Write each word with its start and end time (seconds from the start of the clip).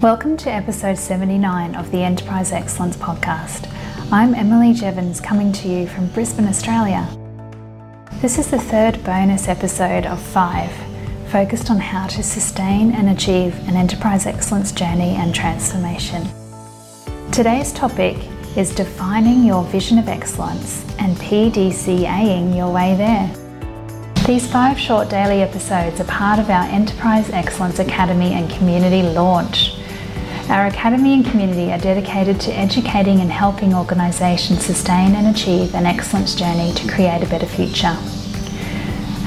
Welcome 0.00 0.36
to 0.36 0.52
episode 0.52 0.96
79 0.96 1.74
of 1.74 1.90
the 1.90 2.04
Enterprise 2.04 2.52
Excellence 2.52 2.96
Podcast. 2.96 3.68
I'm 4.12 4.32
Emily 4.32 4.72
Jevons 4.72 5.20
coming 5.20 5.50
to 5.54 5.66
you 5.66 5.88
from 5.88 6.06
Brisbane, 6.10 6.46
Australia. 6.46 7.08
This 8.20 8.38
is 8.38 8.48
the 8.48 8.60
third 8.60 9.02
bonus 9.02 9.48
episode 9.48 10.06
of 10.06 10.22
five, 10.22 10.70
focused 11.32 11.68
on 11.68 11.80
how 11.80 12.06
to 12.06 12.22
sustain 12.22 12.92
and 12.92 13.08
achieve 13.08 13.58
an 13.68 13.74
enterprise 13.74 14.24
excellence 14.24 14.70
journey 14.70 15.16
and 15.16 15.34
transformation. 15.34 16.24
Today's 17.32 17.72
topic 17.72 18.16
is 18.56 18.72
defining 18.72 19.42
your 19.42 19.64
vision 19.64 19.98
of 19.98 20.06
excellence 20.06 20.84
and 21.00 21.16
PDCAing 21.16 22.56
your 22.56 22.72
way 22.72 22.94
there. 22.94 23.34
These 24.28 24.48
five 24.48 24.78
short 24.78 25.10
daily 25.10 25.42
episodes 25.42 26.00
are 26.00 26.04
part 26.04 26.38
of 26.38 26.50
our 26.50 26.66
Enterprise 26.66 27.30
Excellence 27.30 27.80
Academy 27.80 28.34
and 28.34 28.48
Community 28.48 29.02
launch. 29.02 29.74
Our 30.48 30.66
Academy 30.66 31.12
and 31.12 31.26
community 31.26 31.70
are 31.72 31.78
dedicated 31.78 32.40
to 32.40 32.52
educating 32.52 33.20
and 33.20 33.30
helping 33.30 33.74
organisations 33.74 34.64
sustain 34.64 35.14
and 35.14 35.26
achieve 35.26 35.74
an 35.74 35.84
excellence 35.84 36.34
journey 36.34 36.72
to 36.72 36.88
create 36.88 37.22
a 37.22 37.26
better 37.26 37.44
future. 37.44 37.94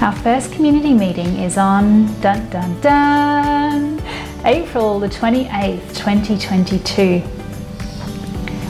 Our 0.02 0.16
first 0.24 0.52
community 0.52 0.96
meeting 0.96 1.38
is 1.38 1.60
on 1.60 2.08
dun 2.22 2.50
dun 2.50 2.82
dun 2.82 4.02
April 4.46 5.00
the 5.00 5.10
28th, 5.10 5.96
2022. 5.96 7.22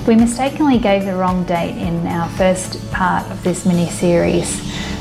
We 0.06 0.16
mistakenly 0.18 0.78
gave 0.78 1.06
the 1.06 1.16
wrong 1.16 1.46
date 1.46 1.78
in 1.78 2.06
our 2.06 2.28
first 2.32 2.92
part 2.92 3.32
of 3.32 3.42
this 3.46 3.66
mini 3.66 3.90
series. 3.90 4.50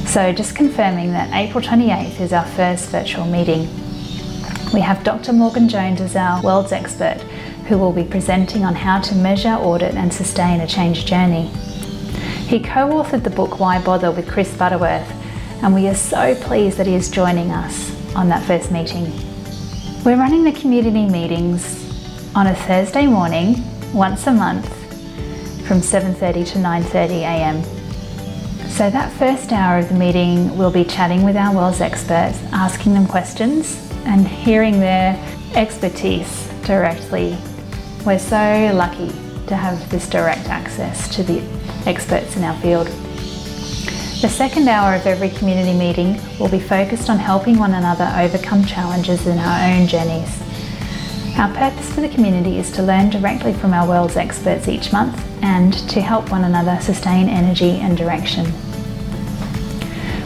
So, 0.08 0.32
just 0.32 0.54
confirming 0.54 1.10
that 1.14 1.34
April 1.34 1.64
28th 1.64 2.20
is 2.20 2.32
our 2.32 2.46
first 2.46 2.90
virtual 2.90 3.26
meeting. 3.26 3.68
We 4.72 4.82
have 4.82 5.02
Dr. 5.02 5.32
Morgan 5.32 5.68
Jones 5.68 6.00
as 6.00 6.14
our 6.14 6.40
world's 6.42 6.70
expert, 6.70 7.24
who 7.70 7.78
will 7.78 7.92
be 7.92 8.02
presenting 8.02 8.64
on 8.64 8.74
how 8.74 9.00
to 9.00 9.14
measure, 9.14 9.54
audit, 9.54 9.94
and 9.94 10.12
sustain 10.12 10.60
a 10.60 10.66
change 10.66 11.06
journey. 11.06 11.46
He 12.48 12.58
co 12.58 12.90
authored 12.90 13.22
the 13.22 13.30
book 13.30 13.60
Why 13.60 13.80
Bother 13.80 14.10
with 14.10 14.28
Chris 14.28 14.52
Butterworth, 14.56 15.08
and 15.62 15.72
we 15.72 15.86
are 15.86 15.94
so 15.94 16.34
pleased 16.34 16.78
that 16.78 16.88
he 16.88 16.96
is 16.96 17.08
joining 17.08 17.52
us 17.52 17.94
on 18.16 18.28
that 18.28 18.44
first 18.44 18.72
meeting. 18.72 19.04
We're 20.04 20.16
running 20.16 20.42
the 20.42 20.50
community 20.50 21.06
meetings 21.06 22.34
on 22.34 22.48
a 22.48 22.56
Thursday 22.56 23.06
morning, 23.06 23.62
once 23.94 24.26
a 24.26 24.32
month, 24.32 24.66
from 25.68 25.78
7:30 25.80 26.44
to 26.46 26.58
9:30 26.58 27.22
a.m. 27.22 27.62
So, 28.68 28.90
that 28.90 29.12
first 29.12 29.52
hour 29.52 29.78
of 29.78 29.88
the 29.88 29.94
meeting, 29.94 30.58
we'll 30.58 30.72
be 30.72 30.84
chatting 30.84 31.22
with 31.22 31.36
our 31.36 31.54
WELS 31.54 31.80
experts, 31.80 32.40
asking 32.52 32.94
them 32.94 33.06
questions, 33.06 33.78
and 34.06 34.26
hearing 34.26 34.80
their 34.80 35.14
expertise 35.54 36.48
directly. 36.64 37.38
We're 38.06 38.18
so 38.18 38.72
lucky 38.74 39.08
to 39.46 39.54
have 39.54 39.90
this 39.90 40.08
direct 40.08 40.48
access 40.48 41.06
to 41.14 41.22
the 41.22 41.42
experts 41.84 42.34
in 42.34 42.42
our 42.44 42.56
field. 42.62 42.86
The 42.86 44.28
second 44.28 44.68
hour 44.68 44.94
of 44.94 45.06
every 45.06 45.28
community 45.28 45.78
meeting 45.78 46.18
will 46.38 46.48
be 46.48 46.60
focused 46.60 47.10
on 47.10 47.18
helping 47.18 47.58
one 47.58 47.74
another 47.74 48.10
overcome 48.16 48.64
challenges 48.64 49.26
in 49.26 49.38
our 49.38 49.70
own 49.70 49.86
journeys. 49.86 50.40
Our 51.36 51.52
purpose 51.54 51.92
for 51.92 52.00
the 52.00 52.08
community 52.08 52.58
is 52.58 52.72
to 52.72 52.82
learn 52.82 53.10
directly 53.10 53.52
from 53.52 53.74
our 53.74 53.86
world's 53.86 54.16
experts 54.16 54.66
each 54.66 54.94
month 54.94 55.22
and 55.42 55.74
to 55.90 56.00
help 56.00 56.30
one 56.30 56.44
another 56.44 56.80
sustain 56.80 57.28
energy 57.28 57.72
and 57.72 57.98
direction. 57.98 58.50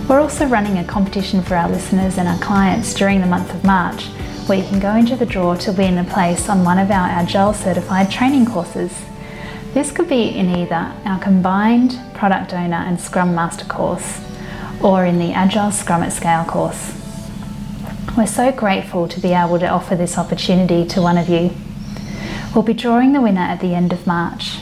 We're 0.08 0.20
also 0.20 0.46
running 0.46 0.78
a 0.78 0.84
competition 0.84 1.42
for 1.42 1.56
our 1.56 1.68
listeners 1.68 2.18
and 2.18 2.28
our 2.28 2.38
clients 2.38 2.94
during 2.94 3.20
the 3.20 3.26
month 3.26 3.52
of 3.52 3.64
March 3.64 4.10
where 4.46 4.58
you 4.58 4.68
can 4.68 4.78
go 4.78 4.94
into 4.94 5.16
the 5.16 5.24
draw 5.24 5.54
to 5.54 5.72
win 5.72 5.96
a 5.96 6.04
place 6.04 6.48
on 6.48 6.64
one 6.64 6.78
of 6.78 6.90
our 6.90 7.08
Agile 7.08 7.54
certified 7.54 8.10
training 8.10 8.44
courses. 8.44 9.02
This 9.72 9.90
could 9.90 10.08
be 10.08 10.28
in 10.28 10.54
either 10.54 10.92
our 11.04 11.18
combined 11.18 11.98
Product 12.14 12.52
Owner 12.52 12.76
and 12.76 13.00
Scrum 13.00 13.34
Master 13.34 13.64
course 13.64 14.20
or 14.82 15.06
in 15.06 15.18
the 15.18 15.32
Agile 15.32 15.70
Scrum 15.70 16.02
at 16.02 16.12
Scale 16.12 16.44
course. 16.44 17.00
We're 18.16 18.26
so 18.26 18.52
grateful 18.52 19.08
to 19.08 19.18
be 19.18 19.32
able 19.32 19.58
to 19.58 19.68
offer 19.68 19.96
this 19.96 20.18
opportunity 20.18 20.84
to 20.88 21.00
one 21.00 21.16
of 21.16 21.28
you. 21.28 21.50
We'll 22.54 22.64
be 22.64 22.74
drawing 22.74 23.14
the 23.14 23.22
winner 23.22 23.40
at 23.40 23.60
the 23.60 23.74
end 23.74 23.92
of 23.92 24.06
March. 24.06 24.58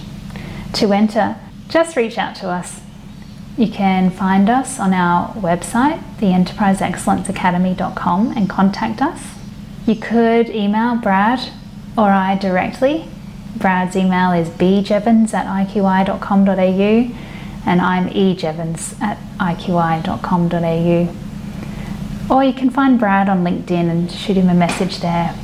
To 0.74 0.92
enter, 0.92 1.36
just 1.68 1.96
reach 1.96 2.18
out 2.18 2.36
to 2.36 2.48
us. 2.48 2.80
You 3.58 3.68
can 3.68 4.10
find 4.10 4.48
us 4.48 4.80
on 4.80 4.94
our 4.94 5.34
website, 5.34 6.00
theenterpriseexcellenceacademy.com, 6.18 8.36
and 8.36 8.48
contact 8.48 9.02
us. 9.02 9.41
You 9.86 9.96
could 9.96 10.48
email 10.48 10.96
Brad 10.96 11.50
or 11.98 12.10
I 12.10 12.36
directly. 12.36 13.08
Brad's 13.56 13.96
email 13.96 14.32
is 14.32 14.48
bjevons 14.48 15.34
at 15.34 15.46
iqi.com.au 15.46 17.18
and 17.64 17.80
I'm 17.80 18.08
ejevons 18.08 19.00
at 19.00 19.18
iqi.com.au. 19.38 21.14
Or 22.34 22.44
you 22.44 22.52
can 22.52 22.70
find 22.70 22.98
Brad 22.98 23.28
on 23.28 23.44
LinkedIn 23.44 23.90
and 23.90 24.10
shoot 24.10 24.36
him 24.36 24.48
a 24.48 24.54
message 24.54 25.00
there. 25.00 25.34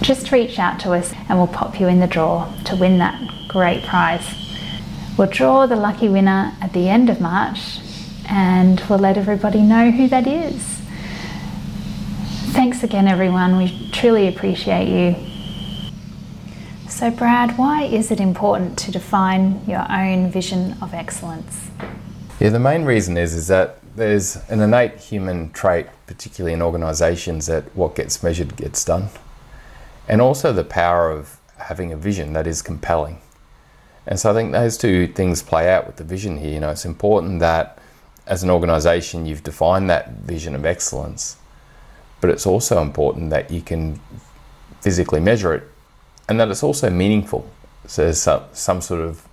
Just 0.00 0.32
reach 0.32 0.58
out 0.58 0.78
to 0.80 0.92
us 0.92 1.12
and 1.28 1.38
we'll 1.38 1.46
pop 1.46 1.80
you 1.80 1.86
in 1.86 2.00
the 2.00 2.06
draw 2.06 2.52
to 2.64 2.76
win 2.76 2.98
that 2.98 3.48
great 3.48 3.84
prize. 3.84 4.34
We'll 5.16 5.30
draw 5.30 5.66
the 5.66 5.76
lucky 5.76 6.08
winner 6.08 6.54
at 6.60 6.72
the 6.72 6.88
end 6.88 7.08
of 7.08 7.20
March 7.20 7.78
and 8.28 8.80
we'll 8.88 8.98
let 8.98 9.16
everybody 9.16 9.62
know 9.62 9.90
who 9.90 10.08
that 10.08 10.26
is. 10.26 10.77
Thanks 12.58 12.82
again, 12.82 13.06
everyone. 13.06 13.56
We 13.56 13.88
truly 13.92 14.26
appreciate 14.26 14.88
you. 14.88 15.14
So, 16.88 17.08
Brad, 17.08 17.56
why 17.56 17.84
is 17.84 18.10
it 18.10 18.18
important 18.18 18.76
to 18.80 18.90
define 18.90 19.64
your 19.64 19.86
own 19.88 20.28
vision 20.28 20.76
of 20.82 20.92
excellence? 20.92 21.70
Yeah, 22.40 22.50
the 22.50 22.58
main 22.58 22.84
reason 22.84 23.16
is 23.16 23.32
is 23.32 23.46
that 23.46 23.78
there's 23.94 24.38
an 24.48 24.60
innate 24.60 24.96
human 24.96 25.52
trait, 25.52 25.86
particularly 26.08 26.52
in 26.52 26.60
organisations, 26.60 27.46
that 27.46 27.62
what 27.76 27.94
gets 27.94 28.24
measured 28.24 28.56
gets 28.56 28.84
done, 28.84 29.10
and 30.08 30.20
also 30.20 30.52
the 30.52 30.64
power 30.64 31.12
of 31.12 31.38
having 31.58 31.92
a 31.92 31.96
vision 31.96 32.32
that 32.32 32.48
is 32.48 32.60
compelling. 32.60 33.20
And 34.04 34.18
so 34.18 34.32
I 34.32 34.34
think 34.34 34.50
those 34.50 34.76
two 34.76 35.06
things 35.06 35.44
play 35.44 35.70
out 35.72 35.86
with 35.86 35.94
the 35.94 36.02
vision 36.02 36.38
here. 36.38 36.54
You 36.54 36.58
know, 36.58 36.70
it's 36.70 36.84
important 36.84 37.38
that 37.38 37.78
as 38.26 38.42
an 38.42 38.50
organisation 38.50 39.26
you've 39.26 39.44
defined 39.44 39.88
that 39.90 40.10
vision 40.10 40.56
of 40.56 40.66
excellence, 40.66 41.36
but 42.20 42.30
it's 42.30 42.46
also 42.46 42.80
important 42.82 43.30
that 43.30 43.50
you 43.50 43.60
can 43.60 44.00
physically 44.80 45.20
measure 45.20 45.54
it, 45.54 45.64
and 46.28 46.38
that 46.40 46.48
it's 46.48 46.62
also 46.62 46.90
meaningful. 46.90 47.48
So 47.86 48.04
there's 48.04 48.20
some, 48.20 48.42
some 48.52 48.80
sort 48.80 49.00
of 49.00 49.26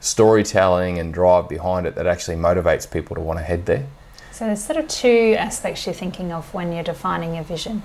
storytelling 0.00 0.98
and 0.98 1.12
drive 1.14 1.48
behind 1.48 1.86
it 1.86 1.94
that 1.94 2.06
actually 2.06 2.36
motivates 2.36 2.90
people 2.90 3.14
to 3.16 3.22
want 3.22 3.38
to 3.38 3.44
head 3.44 3.66
there. 3.66 3.86
So 4.32 4.46
there's 4.46 4.64
sort 4.64 4.78
of 4.78 4.88
two 4.88 5.36
aspects 5.38 5.86
you're 5.86 5.94
thinking 5.94 6.32
of 6.32 6.52
when 6.54 6.72
you're 6.72 6.82
defining 6.82 7.34
your 7.34 7.44
vision. 7.44 7.82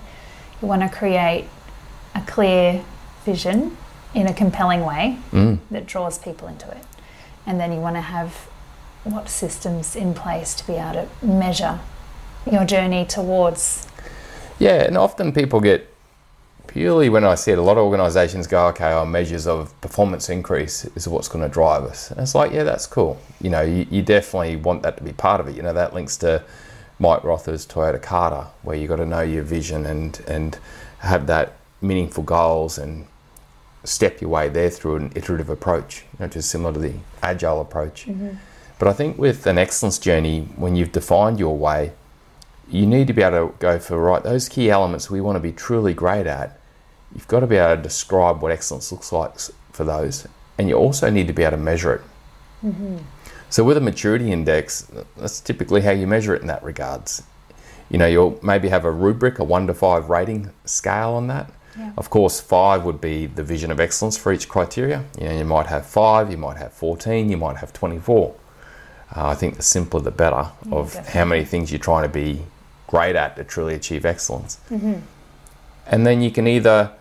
You 0.62 0.68
want 0.68 0.82
to 0.82 0.90
create 0.90 1.46
a 2.16 2.22
clear 2.22 2.84
vision 3.26 3.78
in 4.16 4.28
a 4.28 4.34
compelling 4.34 4.84
way 4.84 5.20
Mm. 5.32 5.60
that 5.70 5.86
draws 5.86 6.18
people 6.18 6.48
into 6.48 6.70
it. 6.72 6.84
And 7.46 7.60
then 7.60 7.72
you 7.72 7.80
want 7.80 7.96
to 7.98 8.02
have 8.02 8.48
what 9.04 9.30
systems 9.30 9.96
in 9.96 10.14
place 10.14 10.56
to 10.56 10.66
be 10.68 10.74
able 10.74 11.08
to 11.22 11.26
measure 11.26 11.80
your 12.50 12.66
journey 12.66 13.06
towards 13.06 13.87
Yeah, 14.60 14.84
and 14.84 14.98
often 14.98 15.32
people 15.32 15.60
get 15.60 15.94
purely 16.68 17.10
when 17.10 17.24
I 17.24 17.36
see 17.36 17.52
it, 17.52 17.58
a 17.58 17.62
lot 17.62 17.78
of 17.78 17.86
organisations 17.86 18.46
go, 18.48 18.68
okay, 18.68 18.92
our 18.92 19.06
measures 19.06 19.48
of 19.48 19.80
performance 19.82 20.30
increase 20.30 20.86
is 20.96 21.08
what's 21.08 21.28
going 21.28 21.44
to 21.44 21.50
drive 21.50 21.84
us. 21.84 22.12
And 22.12 22.20
it's 22.20 22.36
like, 22.36 22.52
yeah, 22.52 22.64
that's 22.64 22.86
cool. 22.86 23.20
You 23.42 23.50
know, 23.50 23.62
you, 23.62 23.88
you 23.90 24.02
definitely 24.02 24.58
want 24.58 24.84
that 24.84 24.98
to 24.98 25.04
be 25.04 25.14
part 25.14 25.40
of 25.40 25.48
it. 25.48 25.56
You 25.56 25.62
know, 25.62 25.74
that 25.74 25.94
links 25.94 26.18
to 26.18 26.44
Mike 27.00 27.24
Rother's 27.24 27.66
Toyota 27.66 28.02
Kata, 28.02 28.48
where 28.64 28.76
you've 28.76 28.90
got 28.90 28.98
to 28.98 29.06
know 29.06 29.22
your 29.22 29.44
vision 29.44 29.86
and 29.86 30.20
and 30.28 30.60
have 31.00 31.28
that 31.28 31.54
meaningful 31.82 32.24
goals 32.24 32.78
and 32.78 33.06
step 33.84 34.20
your 34.20 34.30
way 34.30 34.50
there 34.50 34.70
through 34.70 34.96
an 34.96 35.12
iterative 35.16 35.50
approach, 35.50 36.02
you 36.02 36.20
know, 36.20 36.26
which 36.26 36.36
is 36.36 36.46
similar 36.46 36.74
to 36.74 36.80
the 36.80 36.94
agile 37.22 37.62
approach. 37.62 38.06
Mm-hmm. 38.08 38.30
But 38.80 38.88
I 38.88 38.94
think 38.94 39.18
with 39.18 39.48
an 39.48 39.58
excellence 39.58 39.98
journey, 39.98 40.42
when 40.56 40.76
you've 40.76 40.92
defined 40.92 41.40
your 41.40 41.58
way, 41.58 41.94
you 42.70 42.86
need 42.86 43.08
to 43.08 43.14
be 43.14 43.22
able 43.22 43.50
to 43.50 43.54
go 43.60 43.80
for 43.80 43.98
right 43.98 44.24
those 44.24 44.50
key 44.50 44.70
elements 44.70 45.10
we 45.10 45.22
want 45.22 45.36
to 45.36 45.40
be 45.40 45.52
truly 45.52 45.94
great 45.94 46.28
at. 46.28 46.60
You've 47.16 47.28
got 47.28 47.40
to 47.40 47.48
be 47.48 47.56
able 47.56 47.78
to 47.78 47.82
describe 47.82 48.42
what 48.42 48.52
excellence 48.52 48.92
looks 48.92 49.12
like 49.12 49.32
for 49.72 49.84
those, 49.84 50.28
and 50.58 50.68
you 50.68 50.76
also 50.76 51.10
need 51.10 51.28
to 51.28 51.34
be 51.34 51.44
able 51.44 51.58
to 51.58 51.64
measure 51.64 51.94
it. 51.96 52.02
So 53.50 53.64
with 53.64 53.78
a 53.78 53.82
maturity 53.82 54.32
index, 54.32 54.92
that's 55.16 55.40
typically 55.40 55.82
how 55.82 55.92
you 55.92 56.06
measure 56.06 56.36
it 56.36 56.42
in 56.42 56.48
that 56.48 56.64
regards. 56.64 57.24
You 57.90 57.98
know, 57.98 58.08
you'll 58.08 58.40
maybe 58.44 58.68
have 58.70 58.84
a 58.84 58.92
rubric, 58.92 59.40
a 59.40 59.44
one 59.44 59.68
to 59.68 59.74
five 59.74 60.10
rating 60.10 60.52
scale 60.66 61.12
on 61.12 61.28
that. 61.28 61.50
Yeah. 61.78 61.94
Of 61.98 62.10
course, 62.10 62.42
five 62.42 62.84
would 62.84 63.00
be 63.00 63.28
the 63.28 63.44
vision 63.44 63.72
of 63.72 63.80
excellence 63.80 64.18
for 64.18 64.34
each 64.34 64.50
criteria. 64.50 65.06
You 65.18 65.30
know, 65.30 65.38
you 65.38 65.46
might 65.46 65.68
have 65.68 65.86
five, 65.86 66.30
you 66.30 66.38
might 66.38 66.58
have 66.58 66.74
14, 66.74 67.30
you 67.30 67.38
might 67.38 67.58
have 67.58 67.72
24. 67.72 68.36
Uh, 69.16 69.28
I 69.28 69.36
think 69.36 69.56
the 69.56 69.64
simpler 69.64 70.02
the 70.02 70.12
better 70.12 70.50
Yeah, 70.66 70.76
of 70.76 70.96
how 71.08 71.24
many 71.24 71.46
things 71.46 71.72
you're 71.72 71.80
trying 71.80 72.04
to 72.04 72.10
be 72.10 72.44
great 72.88 73.16
at 73.16 73.36
to 73.36 73.44
truly 73.44 73.76
achieve 73.76 74.06
excellence. 74.06 74.60
And 75.90 76.06
then 76.06 76.22
you 76.22 76.32
can 76.32 76.48
either 76.48 76.92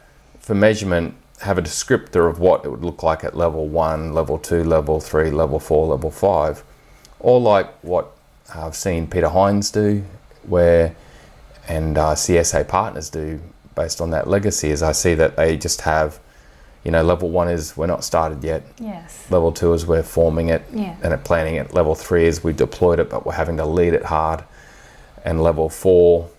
for 0.47 0.55
measurement, 0.55 1.13
have 1.41 1.59
a 1.59 1.63
descriptor 1.63 2.31
of 2.31 2.39
what 2.39 2.65
it 2.65 2.69
would 2.71 2.85
look 2.85 3.03
like 3.03 3.25
at 3.25 3.37
level 3.37 3.67
one, 3.67 4.13
level 4.15 4.39
two, 4.39 4.63
level 4.63 5.01
three, 5.01 5.29
level 5.31 5.59
four, 5.59 5.89
level 5.89 6.09
five, 6.11 6.63
or 7.19 7.41
like 7.41 7.69
what 7.83 8.13
I've 8.55 8.77
seen 8.77 9.09
Peter 9.09 9.29
Hines 9.29 9.73
do, 9.73 10.05
where 10.45 10.95
and 11.67 11.99
uh, 11.99 12.15
SA 12.15 12.63
partners 12.63 13.11
do 13.11 13.41
based 13.75 14.01
on 14.01 14.11
that 14.11 14.29
legacy. 14.29 14.71
Is 14.71 14.85
I 14.85 14.93
see 14.93 15.15
that 15.15 15.37
they 15.37 15.57
just 15.57 15.81
have, 15.81 16.21
you 16.85 16.93
know, 16.93 17.03
level 17.03 17.29
one 17.29 17.49
is 17.49 17.77
we're 17.77 17.87
not 17.89 18.05
started 18.05 18.45
yet. 18.45 18.63
Yes. 18.79 19.27
Level 19.29 19.51
two 19.51 19.73
is 19.73 19.85
we're 19.85 20.05
forming 20.05 20.49
it 20.51 20.63
Yeah. 20.73 20.95
and 21.03 21.13
it 21.13 21.25
planning 21.25 21.57
it. 21.57 21.75
Level 21.75 21.97
three 21.97 22.27
is 22.27 22.45
we 22.45 22.53
deployed 22.53 23.01
it, 23.01 23.11
but 23.11 23.27
we're 23.27 23.33
having 23.35 23.57
to 23.57 23.67
lead 23.67 23.95
it 23.95 24.05
hard. 24.05 24.45
And 25.27 25.43
level 25.43 25.69
four 25.69 26.31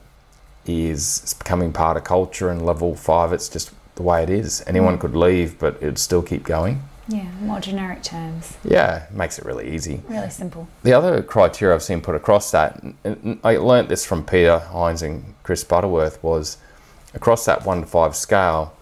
is 0.66 1.36
becoming 1.38 1.74
part 1.74 1.98
of 1.98 2.04
culture. 2.06 2.50
And 2.50 2.66
level 2.66 2.96
five, 2.96 3.34
it's 3.34 3.50
just 3.50 3.72
the 3.96 4.02
way 4.04 4.24
it 4.24 4.30
is. 4.30 4.64
Anyone 4.66 4.98
Mm. 4.98 5.02
could 5.02 5.16
leave, 5.16 5.60
but 5.60 5.76
it'd 5.82 6.00
still 6.00 6.22
keep 6.22 6.44
going. 6.44 6.82
Yeah. 7.10 7.24
More 7.42 7.60
generic 7.60 8.02
terms. 8.04 8.54
Yeah, 8.64 9.04
makes 9.12 9.38
it 9.40 9.46
really 9.46 9.70
easy. 9.74 10.02
Really 10.10 10.30
simple. 10.30 10.68
The 10.84 10.94
other 10.94 11.22
criteria 11.22 11.76
I've 11.76 11.84
seen 11.84 12.02
put 12.02 12.16
across 12.16 12.52
that, 12.52 12.82
and- 13.04 13.40
I 13.44 13.58
learnt 13.58 13.88
this 13.90 14.06
from 14.06 14.24
Peter 14.26 14.60
Hines 14.60 15.02
and 15.02 15.34
Chris 15.44 15.64
Butterworth, 15.64 16.22
was 16.24 16.58
across 17.14 17.46
that 17.46 17.66
one 17.66 17.82
to 17.82 17.88
five 17.88 18.16
scale, 18.16 18.74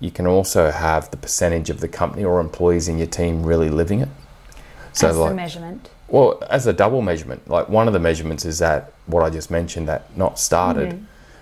you 0.00 0.10
can 0.10 0.26
also 0.26 0.70
have 0.70 1.10
the 1.10 1.16
percentage 1.18 1.68
of 1.70 1.80
the 1.80 1.88
company 1.88 2.24
or 2.24 2.40
employees 2.40 2.88
in 2.88 2.98
your 2.98 3.06
team 3.06 3.44
really 3.44 3.68
living 3.70 4.00
it. 4.00 4.08
So, 4.92 5.08
As 5.08 5.16
like, 5.18 5.30
the 5.30 5.34
measurement. 5.36 5.90
Well, 6.08 6.42
as 6.50 6.66
a 6.66 6.72
double 6.72 7.02
measurement, 7.02 7.48
like 7.48 7.68
one 7.68 7.86
of 7.86 7.92
the 7.92 8.00
measurements 8.00 8.44
is 8.44 8.58
that 8.58 8.92
what 9.06 9.22
I 9.22 9.30
just 9.30 9.50
mentioned, 9.50 9.88
that 9.88 10.16
not 10.16 10.38
started. 10.38 10.90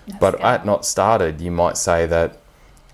Mhm. 0.07 0.19
But 0.19 0.39
at 0.41 0.65
not 0.65 0.85
started, 0.85 1.39
you 1.39 1.51
might 1.51 1.77
say 1.77 2.05
that, 2.07 2.37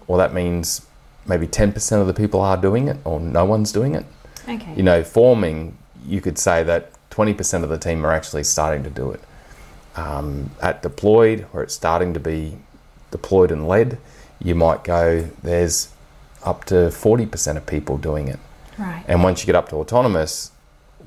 well, 0.08 0.18
that 0.20 0.34
means 0.34 0.82
maybe 1.26 1.48
10% 1.48 2.02
of 2.02 2.08
the 2.08 2.14
people 2.14 2.42
are 2.42 2.58
doing 2.58 2.88
it 2.88 2.98
or 3.04 3.20
no 3.20 3.46
one's 3.46 3.72
doing 3.72 3.96
it. 3.96 4.06
Okay. 4.48 4.74
You 4.76 4.84
know, 4.84 5.04
forming, 5.04 5.78
you 6.06 6.22
could 6.22 6.38
say 6.38 6.64
that 6.64 6.92
20% 7.12 7.64
of 7.64 7.70
the 7.70 7.78
team 7.78 8.06
are 8.06 8.12
actually 8.12 8.44
starting 8.44 8.84
to 8.84 8.90
do 8.90 9.12
it. 9.12 9.22
Um, 9.96 10.52
at 10.62 10.82
deployed, 10.82 11.46
where 11.52 11.64
it's 11.64 11.74
starting 11.74 12.14
to 12.14 12.20
be 12.20 12.58
deployed 13.12 13.52
and 13.52 13.68
led, 13.68 13.98
you 14.42 14.56
might 14.56 14.84
go, 14.84 15.28
there's 15.44 15.90
up 16.46 16.64
to 16.66 16.76
40% 16.90 17.58
of 17.58 17.66
people 17.66 17.98
doing 17.98 18.28
it. 18.28 18.40
right. 18.78 19.04
And 19.08 19.24
once 19.24 19.42
you 19.42 19.46
get 19.46 19.56
up 19.56 19.70
to 19.70 19.76
autonomous, 19.76 20.52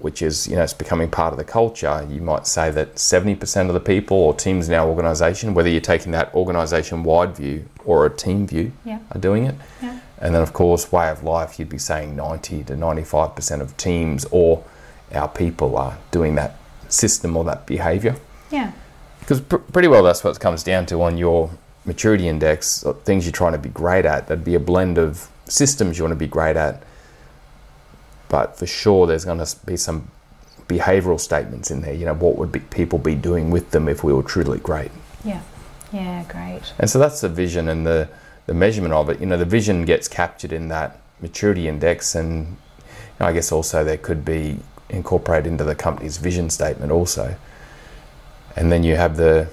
which 0.01 0.21
is, 0.23 0.49
you 0.49 0.57
know, 0.57 0.63
it's 0.63 0.73
becoming 0.75 1.09
part 1.11 1.33
of 1.33 1.39
the 1.39 1.45
culture, 1.45 2.07
you 2.11 2.21
might 2.21 2.47
say 2.47 2.71
that 2.71 2.97
70% 2.97 3.69
of 3.69 3.75
the 3.75 3.81
people 3.81 4.17
or 4.17 4.35
teams 4.35 4.69
in 4.69 4.75
our 4.75 4.89
organization, 4.89 5.55
whether 5.55 5.69
you're 5.69 5.81
taking 5.81 6.13
that 6.13 6.35
organization 6.35 7.05
wide 7.05 7.37
view 7.37 7.67
or 7.85 8.05
a 8.07 8.11
team 8.11 8.47
view, 8.47 8.73
Yeah. 8.85 8.99
are 9.13 9.21
doing 9.21 9.45
it. 9.47 9.55
Yeah. 9.83 9.99
And 10.19 10.35
then, 10.35 10.43
of 10.43 10.53
course, 10.53 10.91
way 10.93 11.09
of 11.09 11.23
life, 11.25 11.59
you'd 11.59 11.69
be 11.69 11.79
saying 11.79 12.17
90 12.17 12.65
to 12.65 12.75
95% 12.77 13.61
of 13.61 13.77
teams 13.77 14.25
or 14.31 14.63
our 15.15 15.29
people 15.29 15.77
are 15.77 15.99
doing 16.11 16.35
that 16.37 16.57
system 16.89 17.37
or 17.37 17.45
that 17.45 17.67
behavior. 17.67 18.17
Yeah. 18.51 18.73
Because 19.21 19.41
pr- 19.41 19.57
pretty 19.57 19.89
well 19.89 20.03
that's 20.03 20.25
what 20.25 20.35
it 20.37 20.41
comes 20.41 20.63
down 20.65 20.87
to 20.87 21.03
on 21.03 21.17
your 21.17 21.51
maturity 21.85 22.29
index, 22.29 22.85
things 23.05 23.25
you're 23.25 23.33
trying 23.33 23.53
to 23.53 23.59
be 23.59 23.69
great 23.69 24.05
at. 24.05 24.27
That'd 24.29 24.45
be 24.45 24.55
a 24.55 24.61
blend 24.61 24.99
of 24.99 25.29
systems 25.47 25.99
you 25.99 26.05
want 26.05 26.13
to 26.13 26.17
be 26.17 26.27
great 26.27 26.57
at. 26.57 26.83
But 28.33 28.59
for 28.59 28.67
sure, 28.67 29.07
there's 29.07 29.27
going 29.27 29.45
to 29.45 29.57
be 29.67 29.77
some 29.77 30.09
behavioral 30.67 31.21
statements 31.21 31.71
in 31.71 31.83
there. 31.83 31.93
You 31.93 32.07
know, 32.07 32.15
what 32.15 32.39
would 32.39 32.51
be, 32.51 32.61
people 32.61 32.99
be 32.99 33.15
doing 33.15 33.51
with 33.51 33.73
them 33.73 33.89
if 33.89 34.03
we 34.03 34.11
were 34.15 34.23
truly 34.23 34.59
great? 34.59 34.91
Yeah. 35.23 35.43
Yeah. 35.93 36.25
Great. 36.29 36.73
And 36.79 36.89
so 36.89 36.99
that's 36.99 37.21
the 37.21 37.29
vision 37.29 37.69
and 37.69 37.87
the, 37.87 38.09
the 38.47 38.55
measurement 38.55 38.95
of 38.95 39.11
it. 39.11 39.21
You 39.21 39.27
know, 39.27 39.37
the 39.37 39.45
vision 39.45 39.85
gets 39.85 40.09
captured 40.09 40.51
in 40.51 40.69
that 40.69 40.99
maturity 41.21 41.69
index, 41.69 42.15
and 42.15 42.47
you 42.47 42.55
know, 43.21 43.27
I 43.27 43.35
guess 43.35 43.53
also 43.53 43.85
there 43.85 43.99
could 43.99 44.25
be 44.25 44.61
incorporated 44.89 45.53
into 45.53 45.65
the 45.65 45.75
company's 45.75 46.17
vision 46.17 46.49
statement 46.49 46.91
also. 46.91 47.37
And 48.57 48.73
then 48.73 48.83
you 48.83 48.97
have 48.97 49.19
the 49.19 49.51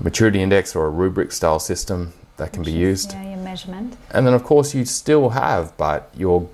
maturity 0.00 0.42
index 0.42 0.74
or 0.74 0.86
a 0.86 0.90
rubric 0.90 1.30
style 1.30 1.60
system 1.60 2.14
that 2.36 2.52
can 2.52 2.64
be 2.64 2.72
Which 2.72 2.80
is, 2.80 3.04
used. 3.04 3.12
Yeah. 3.12 3.30
Your 3.30 3.38
measurement. 3.38 3.96
And 4.10 4.26
then 4.26 4.34
of 4.34 4.42
course 4.42 4.74
you 4.74 4.84
still 4.84 5.28
have, 5.28 5.76
but 5.76 6.10
your 6.16 6.48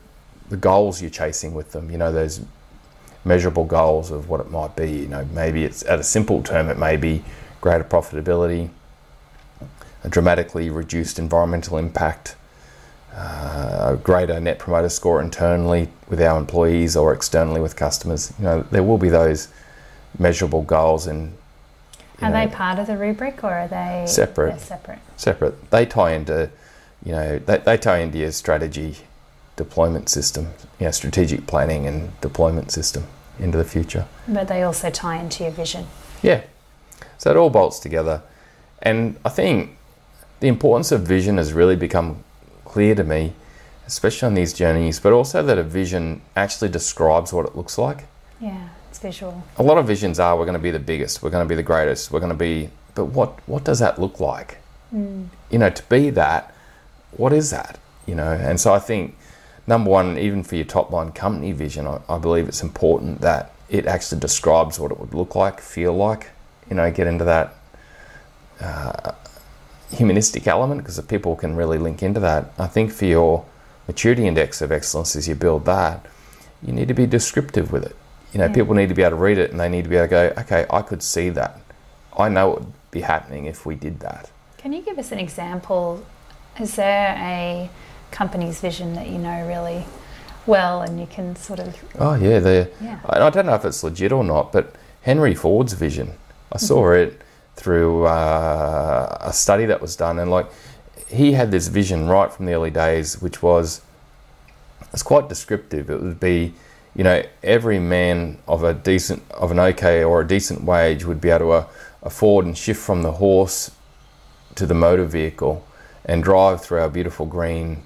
the 0.49 0.57
goals 0.57 1.01
you're 1.01 1.11
chasing 1.11 1.55
with 1.55 1.73
them. 1.73 1.91
You 1.91 1.99
know 1.99 2.13
those 2.13 2.41
measurable 3.25 3.65
goals 3.65 4.11
of 4.11 4.29
what 4.29 4.41
it 4.41 4.51
might 4.51 4.77
be. 4.77 4.91
You 4.91 5.09
know 5.09 5.25
maybe 5.33 5.65
it's 5.65 5.85
at 5.85 5.99
a 5.99 6.05
simple 6.05 6.43
term 6.43 6.69
it 6.69 6.79
may 6.79 6.97
be 6.97 7.25
greater 7.61 7.85
profitability, 7.85 8.69
a 10.03 10.09
dramatically 10.09 10.69
reduced 10.71 11.19
environmental 11.19 11.79
impact, 11.79 12.37
uh, 13.15 13.95
a 13.95 13.97
greater 13.97 14.39
net 14.41 14.59
promoter 14.59 14.89
score 14.91 15.21
internally 15.21 15.89
with 16.09 16.21
our 16.21 16.39
employees 16.39 16.97
or 16.97 17.13
externally 17.13 17.61
with 17.61 17.77
customers. 17.77 18.33
You 18.39 18.45
know 18.45 18.63
there 18.71 18.83
will 18.83 18.99
be 18.99 19.09
those 19.09 19.49
measurable 20.19 20.63
goals 20.63 21.07
and 21.07 21.37
Are 22.21 22.31
know, 22.31 22.47
they 22.47 22.53
part 22.53 22.79
of 22.79 22.87
the 22.87 22.97
rubric 22.97 23.43
or 23.43 23.53
are 23.53 23.69
they 23.69 24.05
Separate. 24.07 24.51
They're 24.51 24.59
separate. 24.59 24.99
separate. 25.17 25.71
They 25.71 25.87
tie 25.87 26.13
into, 26.13 26.51
you 27.05 27.13
know, 27.13 27.39
they, 27.39 27.59
they 27.59 27.77
tie 27.77 27.99
into 27.99 28.19
your 28.19 28.31
strategy 28.33 28.99
deployment 29.57 30.09
system, 30.09 30.49
you 30.79 30.87
know, 30.87 30.91
strategic 30.91 31.47
planning 31.47 31.87
and 31.87 32.19
deployment 32.21 32.71
system 32.71 33.05
into 33.39 33.59
the 33.59 33.65
future. 33.65 34.07
But 34.29 34.49
they 34.49 34.63
also 34.63 34.91
tie 34.91 35.19
into 35.19 35.45
your 35.45 35.53
vision. 35.53 35.87
Yeah. 36.23 36.43
So 37.19 37.31
it 37.31 37.37
all 37.37 37.51
bolts 37.51 37.79
together. 37.79 38.23
And 38.83 39.19
I 39.25 39.29
think 39.29 39.77
the 40.41 40.49
importance 40.49 40.93
of 40.93 41.03
vision 41.03 41.39
has 41.39 41.53
really 41.53 41.77
become 41.77 42.23
clear 42.65 42.95
to 42.95 43.05
me, 43.05 43.33
especially 43.87 44.27
on 44.27 44.35
these 44.35 44.53
journeys, 44.53 45.01
but 45.01 45.13
also 45.13 45.43
that 45.43 45.59
a 45.59 45.63
vision 45.63 46.21
actually 46.37 46.69
describes 46.69 47.33
what 47.33 47.47
it 47.47 47.57
looks 47.57 47.79
like. 47.79 48.05
Yeah. 48.41 48.69
It's 48.91 48.99
visual. 48.99 49.43
A 49.57 49.63
lot 49.63 49.79
of 49.79 49.87
visions 49.87 50.21
are 50.21 50.37
we're 50.37 50.45
going 50.45 50.55
to 50.55 50.61
be 50.61 50.71
the 50.71 50.79
biggest, 50.79 51.23
we're 51.23 51.31
going 51.31 51.45
to 51.45 51.49
be 51.49 51.57
the 51.57 51.65
greatest, 51.65 52.13
we're 52.13 52.21
going 52.21 52.31
to 52.31 52.39
be, 52.39 52.71
but 52.95 53.07
what, 53.07 53.41
what 53.49 53.65
does 53.65 53.81
that 53.81 54.01
look 54.01 54.21
like? 54.21 54.59
Mm. 54.95 55.27
you 55.51 55.59
know, 55.59 55.71
to 55.71 55.83
be 55.85 56.11
that, 56.11 56.55
what 57.13 57.33
is 57.33 57.51
that? 57.51 57.79
You 58.07 58.15
know, 58.15 58.31
and 58.31 58.61
so 58.61 58.73
I 58.73 58.79
think 58.79 59.17
number 59.67 59.91
one, 59.91 60.19
even 60.19 60.43
for 60.43 60.57
your 60.57 60.65
top 60.65 60.91
line 60.91 61.13
company 61.13 61.53
vision, 61.53 61.87
I, 61.87 62.01
I 62.09 62.19
believe 62.19 62.49
it's 62.49 62.63
important 62.63 63.21
that 63.21 63.53
it 63.69 63.87
actually 63.87 64.21
describes 64.21 64.79
what 64.79 64.91
it 64.93 65.01
would 65.01 65.15
look 65.15 65.35
like, 65.35 65.61
feel 65.61 65.93
like. 65.95 66.31
You 66.69 66.77
know, 66.77 66.91
get 66.91 67.07
into 67.07 67.25
that 67.25 67.55
uh, 68.61 69.13
humanistic 69.93 70.47
element 70.47 70.81
because 70.83 71.01
people 71.03 71.37
can 71.37 71.57
really 71.57 71.79
link 71.79 72.03
into 72.03 72.21
that. 72.21 72.53
I 72.59 72.67
think 72.67 72.93
for 72.93 73.05
your 73.05 73.45
maturity 73.87 74.27
index 74.27 74.63
of 74.63 74.73
excellence, 74.73 75.15
as 75.17 75.29
you 75.29 75.35
build 75.35 75.65
that, 75.67 76.07
you 76.63 76.73
need 76.73 76.89
to 76.89 76.95
be 76.95 77.07
descriptive 77.07 77.71
with 77.73 77.85
it. 77.85 77.97
You 78.33 78.39
know, 78.39 78.47
Yeah. 78.47 78.53
people 78.55 78.75
need 78.75 78.89
to 78.89 78.95
be 78.95 79.03
able 79.03 79.17
to 79.19 79.23
read 79.23 79.39
it 79.39 79.51
and 79.51 79.61
they 79.61 79.69
need 79.69 79.85
to 79.85 79.91
be 79.91 79.97
able 79.97 80.07
to 80.07 80.11
go, 80.11 80.33
okay, 80.39 80.67
I 80.71 80.83
could 80.83 81.03
see 81.03 81.29
that. 81.31 81.61
I 82.17 82.29
know 82.29 82.53
it 82.53 82.61
would 82.61 82.73
be 82.91 83.03
happening 83.03 83.45
if 83.47 83.67
we 83.67 83.75
did 83.75 84.01
that. 84.01 84.31
Can 84.59 84.73
you 84.73 84.83
give 84.83 84.99
us 84.99 85.13
an 85.13 85.19
example? 85.19 86.05
Is 86.59 86.77
there 86.77 87.15
a 87.19 87.69
company's 88.15 88.61
vision 88.61 88.95
that 88.95 89.09
you 89.09 89.19
know 89.19 89.47
really 89.47 89.85
well 90.47 90.83
and 90.83 91.01
you 91.01 91.07
can 91.07 91.35
sort 91.35 91.59
of, 91.59 91.77
Oh 91.99 92.15
yeah, 92.15 92.39
the 92.39 92.71
yeah. 92.81 93.01
I 93.07 93.21
I 93.21 93.31
don't 93.31 93.47
know 93.47 93.55
if 93.55 93.65
it's 93.65 93.83
legit 93.83 94.13
or 94.13 94.23
not, 94.23 94.53
but 94.53 94.77
Henry 95.03 95.35
Ford's 95.35 95.73
vision. 95.73 96.15
I 96.53 96.59
saw 96.59 96.93
it 96.93 97.21
through 97.57 98.05
uh, 98.07 99.19
a 99.21 99.33
study 99.33 99.67
that 99.67 99.81
was 99.81 99.97
done, 99.97 100.19
and 100.21 100.31
like 100.31 100.47
he 101.09 101.33
had 101.33 101.51
this 101.51 101.67
vision 101.69 102.07
right 102.07 102.33
from 102.33 102.47
the 102.47 102.53
early 102.53 102.71
days, 102.71 103.21
which 103.21 103.43
was 103.43 103.83
it's 104.93 105.03
quite 105.03 105.29
descriptive. 105.29 105.91
It 105.91 106.01
would 106.01 106.21
be, 106.21 106.55
you 106.95 107.03
know, 107.03 107.23
every 107.43 107.81
man 107.81 108.39
of 108.47 108.63
a 108.63 108.73
decent, 108.73 109.29
of 109.33 109.51
an 109.51 109.59
okay 109.59 110.05
or 110.05 110.21
a 110.21 110.27
decent 110.27 110.63
wage 110.63 111.05
would 111.05 111.21
be 111.21 111.31
able 111.31 111.47
to 111.47 111.51
uh, 111.51 111.67
afford 112.03 112.47
and 112.47 112.57
shift 112.57 112.81
from 112.81 113.03
the 113.03 113.13
horse 113.13 113.73
to 114.55 114.67
the 114.67 114.75
motor 114.75 115.05
vehicle 115.05 115.67
and 116.05 116.23
drive 116.23 116.63
through 116.63 116.81
our 116.81 116.89
beautiful 116.89 117.27
green 117.27 117.83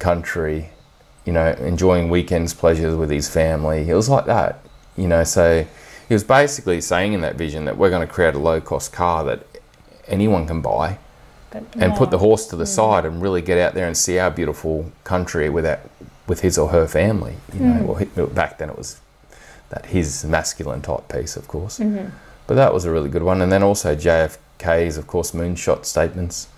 country 0.00 0.70
you 1.26 1.34
know, 1.34 1.50
enjoying 1.60 2.08
weekends 2.08 2.54
pleasures 2.54 2.96
with 2.96 3.10
his 3.10 3.28
family. 3.28 3.88
It 3.88 3.94
was 3.94 4.08
like 4.08 4.24
that, 4.24 4.58
you 4.96 5.06
know. 5.06 5.22
So 5.22 5.66
he 6.08 6.14
was 6.14 6.24
basically 6.24 6.80
saying 6.80 7.12
in 7.12 7.20
that 7.20 7.36
vision 7.36 7.66
that 7.66 7.76
we're 7.76 7.90
going 7.90 8.04
to 8.06 8.12
create 8.12 8.34
a 8.34 8.38
low 8.38 8.58
cost 8.60 8.90
car 8.92 9.22
that 9.24 9.46
anyone 10.08 10.46
can 10.46 10.62
buy 10.62 10.98
But 11.50 11.62
and 11.76 11.94
put 11.94 12.10
the 12.10 12.18
horse 12.18 12.46
to 12.46 12.56
the 12.56 12.64
side 12.66 13.04
and 13.04 13.20
really 13.20 13.42
get 13.42 13.58
out 13.58 13.74
there 13.74 13.86
and 13.86 13.96
see 13.96 14.18
our 14.18 14.30
beautiful 14.30 14.90
country 15.04 15.50
with 15.50 15.64
that, 15.64 15.88
with 16.26 16.40
his 16.40 16.56
or 16.56 16.68
her 16.70 16.86
family. 16.88 17.34
You 17.52 17.60
know, 17.60 17.80
Mm. 17.94 18.16
well, 18.16 18.26
back 18.28 18.56
then 18.58 18.70
it 18.70 18.78
was 18.78 18.96
that 19.68 19.86
his 19.86 20.24
masculine 20.24 20.80
type 20.80 21.06
piece, 21.08 21.36
of 21.36 21.46
course. 21.46 21.78
Mhm. 21.78 22.10
But 22.46 22.54
that 22.54 22.72
was 22.72 22.86
a 22.86 22.90
really 22.90 23.10
good 23.10 23.22
one. 23.22 23.42
And 23.42 23.52
then 23.52 23.62
also 23.62 23.94
JFK's, 23.94 24.96
of 24.96 25.06
course, 25.06 25.32
moonshot 25.32 25.84
statements 25.84 26.48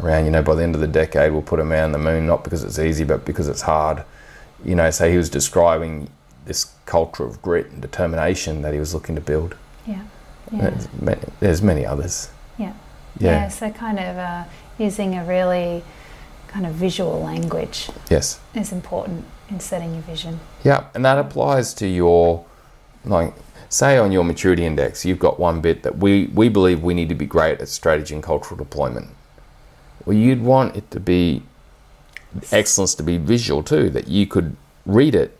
around, 0.00 0.24
you 0.24 0.30
know, 0.30 0.42
by 0.42 0.54
the 0.54 0.62
end 0.62 0.74
of 0.74 0.80
the 0.80 0.86
decade, 0.86 1.32
we'll 1.32 1.42
put 1.42 1.60
a 1.60 1.64
man 1.64 1.84
on 1.84 1.92
the 1.92 1.98
moon, 1.98 2.26
not 2.26 2.44
because 2.44 2.64
it's 2.64 2.78
easy, 2.78 3.04
but 3.04 3.24
because 3.24 3.48
it's 3.48 3.62
hard. 3.62 4.04
You 4.64 4.74
know, 4.74 4.90
so 4.90 5.10
he 5.10 5.16
was 5.16 5.28
describing 5.28 6.08
this 6.44 6.72
culture 6.86 7.24
of 7.24 7.40
grit 7.42 7.66
and 7.70 7.80
determination 7.82 8.62
that 8.62 8.72
he 8.72 8.80
was 8.80 8.94
looking 8.94 9.14
to 9.14 9.20
build. 9.20 9.56
Yeah. 9.86 10.02
Yeah. 10.50 10.70
There's, 10.70 10.88
many, 11.00 11.20
there's 11.40 11.62
many 11.62 11.86
others. 11.86 12.30
Yeah. 12.58 12.74
Yeah. 13.18 13.30
Yeah, 13.30 13.48
so 13.48 13.70
kind 13.70 13.98
of 13.98 14.16
uh, 14.16 14.44
using 14.78 15.14
a 15.14 15.24
really 15.24 15.84
kind 16.48 16.66
of 16.66 16.74
visual 16.74 17.22
language 17.22 17.88
Yes. 18.10 18.38
is 18.54 18.72
important 18.72 19.24
in 19.48 19.60
setting 19.60 19.94
your 19.94 20.02
vision. 20.02 20.40
Yeah, 20.64 20.86
and 20.94 21.04
that 21.04 21.18
applies 21.18 21.74
to 21.74 21.86
your 21.86 22.44
like 23.04 23.34
say 23.68 23.96
on 23.96 24.12
your 24.12 24.24
maturity 24.24 24.64
index, 24.64 25.04
you've 25.04 25.18
got 25.18 25.40
one 25.40 25.60
bit 25.60 25.82
that 25.82 25.96
we, 25.98 26.26
we 26.34 26.48
believe 26.48 26.82
we 26.82 26.94
need 26.94 27.08
to 27.08 27.14
be 27.14 27.26
great 27.26 27.60
at 27.60 27.68
strategy 27.68 28.14
and 28.14 28.22
cultural 28.22 28.56
deployment. 28.56 29.08
Well, 30.04 30.16
you'd 30.16 30.42
want 30.42 30.76
it 30.76 30.90
to 30.90 31.00
be 31.00 31.42
excellence 32.50 32.94
to 32.96 33.02
be 33.02 33.18
visual 33.18 33.62
too, 33.62 33.90
that 33.90 34.08
you 34.08 34.26
could 34.26 34.56
read 34.86 35.14
it 35.14 35.38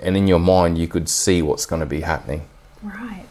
and 0.00 0.16
in 0.16 0.26
your 0.26 0.40
mind 0.40 0.76
you 0.78 0.88
could 0.88 1.08
see 1.08 1.42
what's 1.42 1.66
going 1.66 1.80
to 1.80 1.86
be 1.86 2.00
happening. 2.00 2.42
Right. 2.82 3.24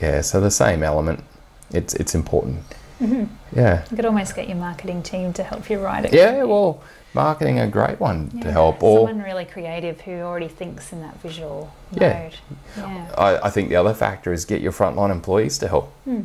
Yeah, 0.00 0.20
so 0.20 0.40
the 0.40 0.50
same 0.50 0.82
element. 0.82 1.24
It's 1.70 1.94
it's 1.94 2.14
important. 2.14 2.62
hmm 2.98 3.24
Yeah. 3.56 3.84
You 3.90 3.96
could 3.96 4.04
almost 4.04 4.34
get 4.36 4.48
your 4.48 4.58
marketing 4.58 5.02
team 5.02 5.32
to 5.34 5.42
help 5.42 5.70
you 5.70 5.78
write 5.78 6.04
it. 6.04 6.12
Yeah, 6.12 6.42
well, 6.42 6.82
marketing 7.14 7.58
a 7.60 7.66
great 7.66 7.98
one 8.00 8.30
Yeah, 8.34 8.42
to 8.42 8.52
help. 8.52 8.82
Or 8.82 9.08
someone 9.08 9.24
really 9.24 9.46
creative 9.46 10.00
who 10.02 10.12
already 10.20 10.48
thinks 10.48 10.92
in 10.92 11.00
that 11.00 11.18
visual 11.22 11.72
Yeah. 11.92 12.24
mode. 12.24 12.34
Yeah. 12.76 13.14
I, 13.16 13.46
I 13.46 13.50
think 13.50 13.70
the 13.70 13.76
other 13.76 13.94
factor 13.94 14.32
is 14.32 14.44
get 14.44 14.60
your 14.60 14.72
frontline 14.72 15.10
employees 15.10 15.56
to 15.58 15.68
help. 15.68 15.92
Hmm. 16.04 16.22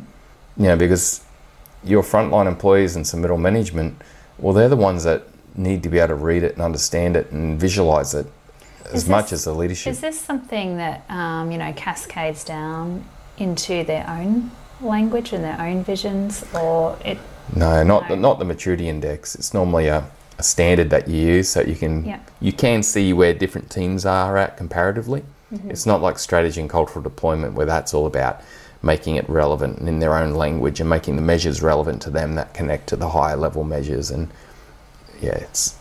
You 0.58 0.64
know, 0.64 0.76
because 0.76 1.24
your 1.84 2.02
frontline 2.02 2.46
employees 2.46 2.96
and 2.96 3.06
some 3.06 3.20
middle 3.20 3.38
management, 3.38 4.00
well, 4.38 4.52
they're 4.54 4.68
the 4.68 4.76
ones 4.76 5.04
that 5.04 5.22
need 5.54 5.82
to 5.82 5.88
be 5.88 5.98
able 5.98 6.08
to 6.08 6.14
read 6.14 6.42
it 6.42 6.52
and 6.54 6.62
understand 6.62 7.16
it 7.16 7.30
and 7.32 7.58
visualize 7.60 8.14
it 8.14 8.26
as 8.92 9.08
much 9.08 9.32
as 9.32 9.44
the 9.44 9.52
leadership. 9.52 9.90
Is 9.90 10.00
this 10.00 10.18
something 10.20 10.76
that 10.78 11.04
um, 11.10 11.50
you 11.50 11.58
know 11.58 11.72
cascades 11.74 12.44
down 12.44 13.04
into 13.38 13.84
their 13.84 14.08
own 14.08 14.50
language 14.80 15.32
and 15.32 15.42
their 15.44 15.60
own 15.60 15.84
visions, 15.84 16.44
or 16.54 16.96
it? 17.04 17.18
no, 17.54 17.82
not 17.82 18.02
No. 18.08 18.14
the, 18.14 18.16
not 18.20 18.38
the 18.38 18.44
maturity 18.44 18.88
index. 18.88 19.34
It's 19.34 19.52
normally 19.52 19.88
a, 19.88 20.04
a 20.38 20.42
standard 20.42 20.90
that 20.90 21.08
you 21.08 21.20
use 21.20 21.48
so 21.48 21.60
you 21.62 21.74
can 21.76 22.04
Yeah. 22.04 22.20
you 22.40 22.52
can 22.52 22.82
see 22.82 23.12
where 23.12 23.34
different 23.34 23.70
teams 23.70 24.06
are 24.06 24.36
at 24.36 24.56
comparatively. 24.56 25.24
Mhm. 25.52 25.70
It's 25.70 25.86
not 25.86 26.00
like 26.02 26.18
strategy 26.18 26.60
and 26.60 26.70
cultural 26.70 27.02
deployment 27.02 27.54
where 27.54 27.66
that's 27.66 27.92
all 27.94 28.06
about 28.06 28.40
making 28.82 29.16
it 29.16 29.28
relevant 29.28 29.78
in 29.80 29.98
their 29.98 30.14
own 30.14 30.34
language 30.34 30.80
and 30.80 30.88
making 30.88 31.16
the 31.16 31.22
measures 31.22 31.62
relevant 31.62 32.00
to 32.02 32.10
them 32.10 32.34
that 32.36 32.54
connect 32.54 32.88
to 32.88 32.96
the 32.96 33.08
higher 33.08 33.36
level 33.36 33.64
measures. 33.64 34.10
And 34.10 34.28
yeah, 35.20 35.34
it's 35.34 35.76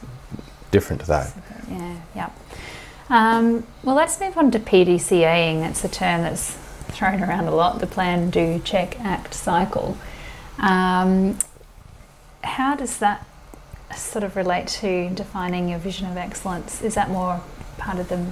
different 0.72 1.02
to 1.02 1.08
that. 1.08 1.34
Yeah. 1.70 1.98
Yeah. 2.16 2.30
Um, 3.10 3.66
well, 3.84 3.96
let's 3.96 4.20
move 4.20 4.38
on 4.38 4.52
to 4.52 4.60
PDCAing. 4.60 5.62
That's 5.62 5.84
a 5.84 5.90
term 5.90 6.22
that's 6.22 6.52
thrown 6.90 7.24
around 7.24 7.48
a 7.48 7.56
lot. 7.56 7.80
The 7.80 7.88
plan, 7.88 8.30
do, 8.30 8.60
check, 8.64 9.00
act 9.00 9.34
cycle. 9.34 9.98
Um, 10.60 11.38
how 12.44 12.76
does 12.76 12.98
that 12.98 13.26
sort 13.96 14.24
of 14.24 14.36
relate 14.36 14.68
to 14.68 15.10
defining 15.12 15.70
your 15.70 15.80
vision 15.80 16.08
of 16.10 16.18
excellence? 16.18 16.82
Is 16.82 16.96
that 16.96 17.10
more 17.10 17.42
part 17.78 18.00
of 18.00 18.10
the 18.10 18.32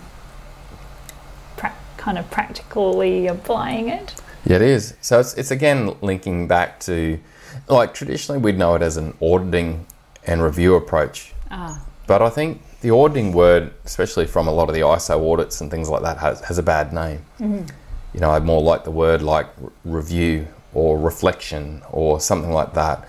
pra- 1.56 1.76
kind 1.98 2.18
of 2.18 2.30
practically 2.32 3.28
applying 3.28 3.90
it? 3.90 4.16
Yeah, 4.46 4.58
it 4.58 4.62
is. 4.62 4.94
So 5.02 5.20
it's, 5.20 5.34
it's 5.36 5.52
again 5.52 5.96
linking 6.02 6.48
back 6.48 6.80
to 6.82 7.20
like 7.68 7.94
traditionally 7.94 8.40
we'd 8.40 8.58
know 8.58 8.76
it 8.76 8.82
as 8.82 8.98
an 8.98 9.16
auditing 9.22 9.86
and 10.26 10.44
review 10.44 10.76
approach. 10.76 11.34
Ah, 11.52 11.84
But 12.08 12.22
I 12.22 12.30
think 12.30 12.62
the 12.82 12.92
auditing 12.92 13.32
word, 13.34 13.74
especially 13.86 14.28
from 14.28 14.48
a 14.48 14.52
lot 14.52 14.70
of 14.70 14.76
the 14.76 14.82
ISO 14.82 15.32
audits 15.34 15.62
and 15.62 15.72
things 15.72 15.90
like 15.90 16.04
that, 16.04 16.18
has, 16.18 16.42
has 16.42 16.58
a 16.58 16.64
bad 16.64 16.94
name. 16.94 17.26
mhm. 17.40 17.70
you 18.14 18.20
know, 18.20 18.32
I'd 18.32 18.44
more 18.46 18.62
like 18.62 18.84
the 18.84 18.92
word 18.92 19.22
like 19.22 19.48
review 19.84 20.48
or 20.74 21.00
reflection 21.00 21.82
or 21.92 22.20
something 22.20 22.52
like 22.52 22.74
that. 22.74 23.08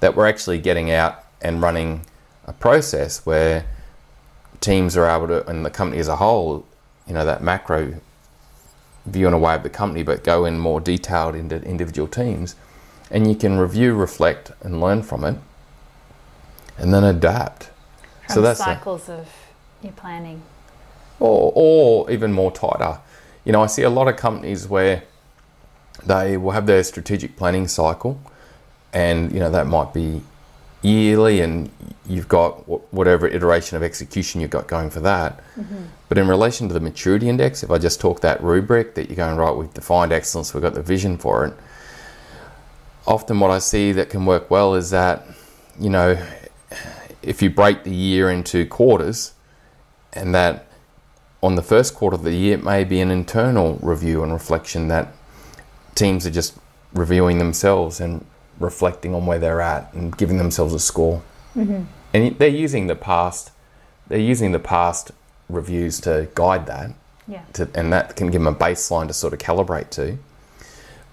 That 0.00 0.14
we're 0.14 0.26
actually 0.26 0.58
getting 0.58 0.90
out 0.90 1.24
and 1.40 1.62
running 1.62 2.02
a 2.46 2.52
process 2.52 3.24
where 3.24 3.64
teams 4.60 4.96
are 4.96 5.06
able 5.08 5.28
to, 5.28 5.46
and 5.48 5.64
the 5.64 5.70
company 5.70 6.00
as 6.00 6.08
a 6.08 6.16
whole, 6.16 6.66
you 7.06 7.14
know, 7.14 7.24
that 7.24 7.42
macro 7.42 7.94
view 9.06 9.26
and 9.26 9.34
away 9.34 9.54
of 9.54 9.62
the 9.62 9.70
company, 9.70 10.02
but 10.02 10.24
go 10.24 10.44
in 10.44 10.58
more 10.58 10.80
detailed 10.80 11.34
into 11.34 11.62
individual 11.62 12.08
teams, 12.08 12.56
and 13.10 13.28
you 13.28 13.34
can 13.34 13.58
review, 13.58 13.94
reflect, 13.94 14.52
and 14.62 14.80
learn 14.80 15.02
from 15.02 15.24
it, 15.24 15.36
and 16.78 16.92
then 16.92 17.04
adapt. 17.04 17.70
From 18.26 18.34
So 18.34 18.40
that's 18.42 18.60
a- 18.60 18.64
cycles 18.64 19.08
of 19.08 19.28
your 19.82 19.92
planning. 19.92 20.42
or, 21.20 21.52
or 21.54 22.10
even 22.10 22.32
more 22.32 22.50
tighter. 22.50 22.98
You 23.44 23.52
know, 23.52 23.62
I 23.62 23.66
see 23.66 23.82
a 23.82 23.90
lot 23.90 24.08
of 24.08 24.16
companies 24.16 24.66
where 24.68 25.04
they 26.04 26.36
will 26.36 26.50
have 26.50 26.66
their 26.66 26.82
strategic 26.82 27.36
planning 27.36 27.68
cycle, 27.68 28.20
and 28.92 29.32
you 29.32 29.38
know 29.38 29.50
that 29.50 29.66
might 29.66 29.94
be 29.94 30.22
yearly, 30.82 31.40
and 31.40 31.70
you've 32.06 32.28
got 32.28 32.52
wh- 32.64 32.92
whatever 32.92 33.26
iteration 33.26 33.76
of 33.76 33.82
execution 33.82 34.40
you've 34.40 34.50
got 34.50 34.68
going 34.68 34.90
for 34.90 35.00
that. 35.00 35.40
Mm-hmm. 35.56 35.84
But 36.08 36.18
in 36.18 36.28
relation 36.28 36.68
to 36.68 36.74
the 36.74 36.80
maturity 36.80 37.28
index, 37.28 37.62
if 37.62 37.70
I 37.70 37.78
just 37.78 38.00
talk 38.00 38.20
that 38.20 38.42
rubric 38.42 38.94
that 38.94 39.08
you're 39.08 39.16
going 39.16 39.36
right, 39.36 39.50
we've 39.50 39.72
defined 39.74 40.12
excellence, 40.12 40.54
we've 40.54 40.62
got 40.62 40.74
the 40.74 40.82
vision 40.82 41.18
for 41.18 41.44
it. 41.46 41.54
Often, 43.06 43.40
what 43.40 43.50
I 43.50 43.58
see 43.58 43.92
that 43.92 44.10
can 44.10 44.26
work 44.26 44.50
well 44.50 44.74
is 44.74 44.90
that, 44.90 45.26
you 45.78 45.90
know, 45.90 46.20
if 47.22 47.42
you 47.42 47.50
break 47.50 47.84
the 47.84 47.94
year 47.94 48.30
into 48.30 48.66
quarters, 48.66 49.32
and 50.12 50.34
that 50.34 50.66
on 51.42 51.54
the 51.54 51.62
first 51.62 51.94
quarter 51.94 52.16
of 52.16 52.22
the 52.22 52.32
year, 52.32 52.54
it 52.54 52.64
may 52.64 52.82
be 52.82 53.00
an 53.00 53.10
internal 53.10 53.78
review 53.82 54.22
and 54.22 54.32
reflection 54.32 54.88
that 54.88 55.12
teams 55.94 56.26
are 56.26 56.30
just 56.30 56.56
reviewing 56.94 57.38
themselves 57.38 58.00
and 58.00 58.24
reflecting 58.58 59.14
on 59.14 59.26
where 59.26 59.38
they're 59.38 59.60
at 59.60 59.92
and 59.92 60.16
giving 60.16 60.38
themselves 60.38 60.72
a 60.74 60.78
score. 60.78 61.22
Mm-hmm. 61.54 61.82
And 62.14 62.38
they're 62.38 62.48
using 62.48 62.86
the 62.86 62.94
past, 62.94 63.50
they're 64.08 64.18
using 64.18 64.52
the 64.52 64.58
past 64.58 65.12
reviews 65.48 66.00
to 66.00 66.28
guide 66.34 66.66
that, 66.66 66.92
Yeah. 67.28 67.42
to, 67.54 67.68
and 67.74 67.92
that 67.92 68.16
can 68.16 68.28
give 68.28 68.42
them 68.42 68.54
a 68.54 68.56
baseline 68.56 69.08
to 69.08 69.14
sort 69.14 69.32
of 69.32 69.38
calibrate 69.38 69.90
to. 69.90 70.18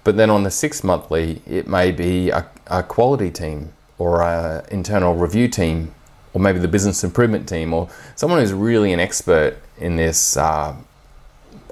But 0.04 0.18
then 0.18 0.30
on 0.30 0.44
the 0.44 0.52
six 0.52 0.84
monthly, 0.84 1.42
it 1.48 1.68
may 1.68 1.92
be 1.92 2.30
a, 2.30 2.46
a 2.68 2.84
quality 2.84 3.32
team 3.32 3.74
or 3.98 4.22
an 4.22 4.66
internal 4.70 5.16
review 5.16 5.48
team, 5.48 5.94
or 6.34 6.42
maybe 6.42 6.60
the 6.60 6.68
business 6.68 7.04
improvement 7.04 7.48
team, 7.48 7.74
or 7.74 7.90
someone 8.16 8.40
who's 8.40 8.54
really 8.54 8.92
an 8.92 9.00
expert 9.00 9.58
in 9.78 9.96
this 9.96 10.36
uh, 10.36 10.76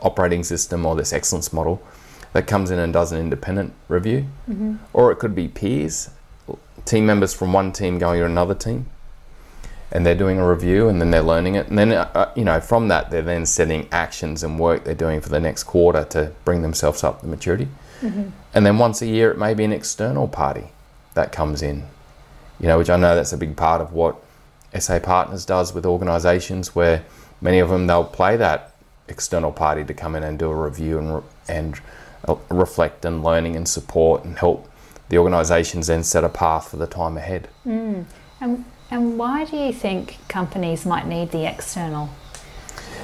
operating 0.01 0.44
system 0.44 0.86
or 0.86 0.96
this 0.96 1.13
excellence 1.13 1.51
model 1.51 1.82
that 2.34 2.48
comes 2.48 2.72
in 2.72 2.80
and 2.80 2.94
does 2.94 3.12
an 3.12 3.20
independent 3.20 3.74
review. 3.88 4.28
Mm-hmm. 4.50 4.76
Or 4.94 5.12
it 5.12 5.18
could 5.18 5.36
be 5.36 5.48
peers, 5.48 6.10
team 6.86 7.06
members 7.06 7.34
from 7.34 7.54
one 7.54 7.72
team 7.72 8.00
going 8.00 8.20
to 8.20 8.26
another 8.26 8.56
team, 8.56 8.88
and 9.92 10.06
they're 10.06 10.16
doing 10.16 10.40
a 10.40 10.48
review 10.48 10.88
and 10.88 11.02
then 11.02 11.12
they're 11.12 11.22
learning 11.22 11.56
it. 11.56 11.68
And 11.68 11.78
then, 11.78 11.92
uh, 11.92 12.10
uh, 12.14 12.32
you 12.36 12.46
know, 12.46 12.62
from 12.62 12.88
that, 12.88 13.12
they're 13.12 13.22
then 13.22 13.46
setting 13.46 13.88
actions 13.92 14.44
and 14.44 14.58
work 14.58 14.86
they're 14.86 14.96
doing 14.96 15.20
for 15.20 15.30
the 15.30 15.40
next 15.40 15.64
quarter 15.64 16.06
to 16.06 16.32
bring 16.46 16.62
themselves 16.62 17.04
up 17.04 17.22
to 17.22 17.28
maturity. 17.28 17.68
Mm-hmm. 18.02 18.30
And 18.54 18.66
then 18.66 18.78
once 18.78 19.02
a 19.02 19.08
year, 19.08 19.32
it 19.32 19.38
may 19.38 19.54
be 19.54 19.64
an 19.64 19.74
external 19.74 20.28
party 20.28 20.70
that 21.14 21.32
comes 21.32 21.62
in, 21.62 21.84
you 22.60 22.68
know, 22.68 22.78
which 22.78 22.90
I 22.90 22.96
know 22.96 23.16
that's 23.16 23.34
a 23.34 23.38
big 23.38 23.58
part 23.58 23.82
of 23.82 23.92
what 23.92 24.16
SA 24.80 25.00
Partners 25.00 25.46
does 25.46 25.74
with 25.74 25.86
organisations 25.86 26.74
where 26.74 27.04
many 27.42 27.60
of 27.60 27.70
them 27.70 27.88
they'll 27.88 28.06
play 28.06 28.38
that 28.38 28.74
external 29.10 29.52
party 29.52 29.84
to 29.84 29.94
come 29.94 30.16
in 30.16 30.24
and 30.24 30.40
do 30.40 30.50
a 30.50 30.56
review 30.56 30.98
and, 31.00 31.24
and 31.50 31.82
reflect 32.50 33.06
and 33.06 33.24
learning 33.24 33.56
and 33.56 33.68
support 33.68 34.24
and 34.24 34.38
help 34.38 34.68
the 35.10 35.18
organisations 35.18 35.88
then 35.88 36.04
set 36.04 36.24
a 36.24 36.30
path 36.30 36.70
for 36.70 36.78
the 36.78 36.88
time 36.88 37.18
ahead. 37.18 37.50
Mm. 37.66 38.06
And, 38.40 38.66
and 38.90 39.18
why 39.18 39.46
do 39.46 39.58
you 39.58 39.74
think 39.74 40.18
companies 40.28 40.86
might 40.86 41.06
need 41.06 41.32
the 41.32 41.46
external? 41.46 42.10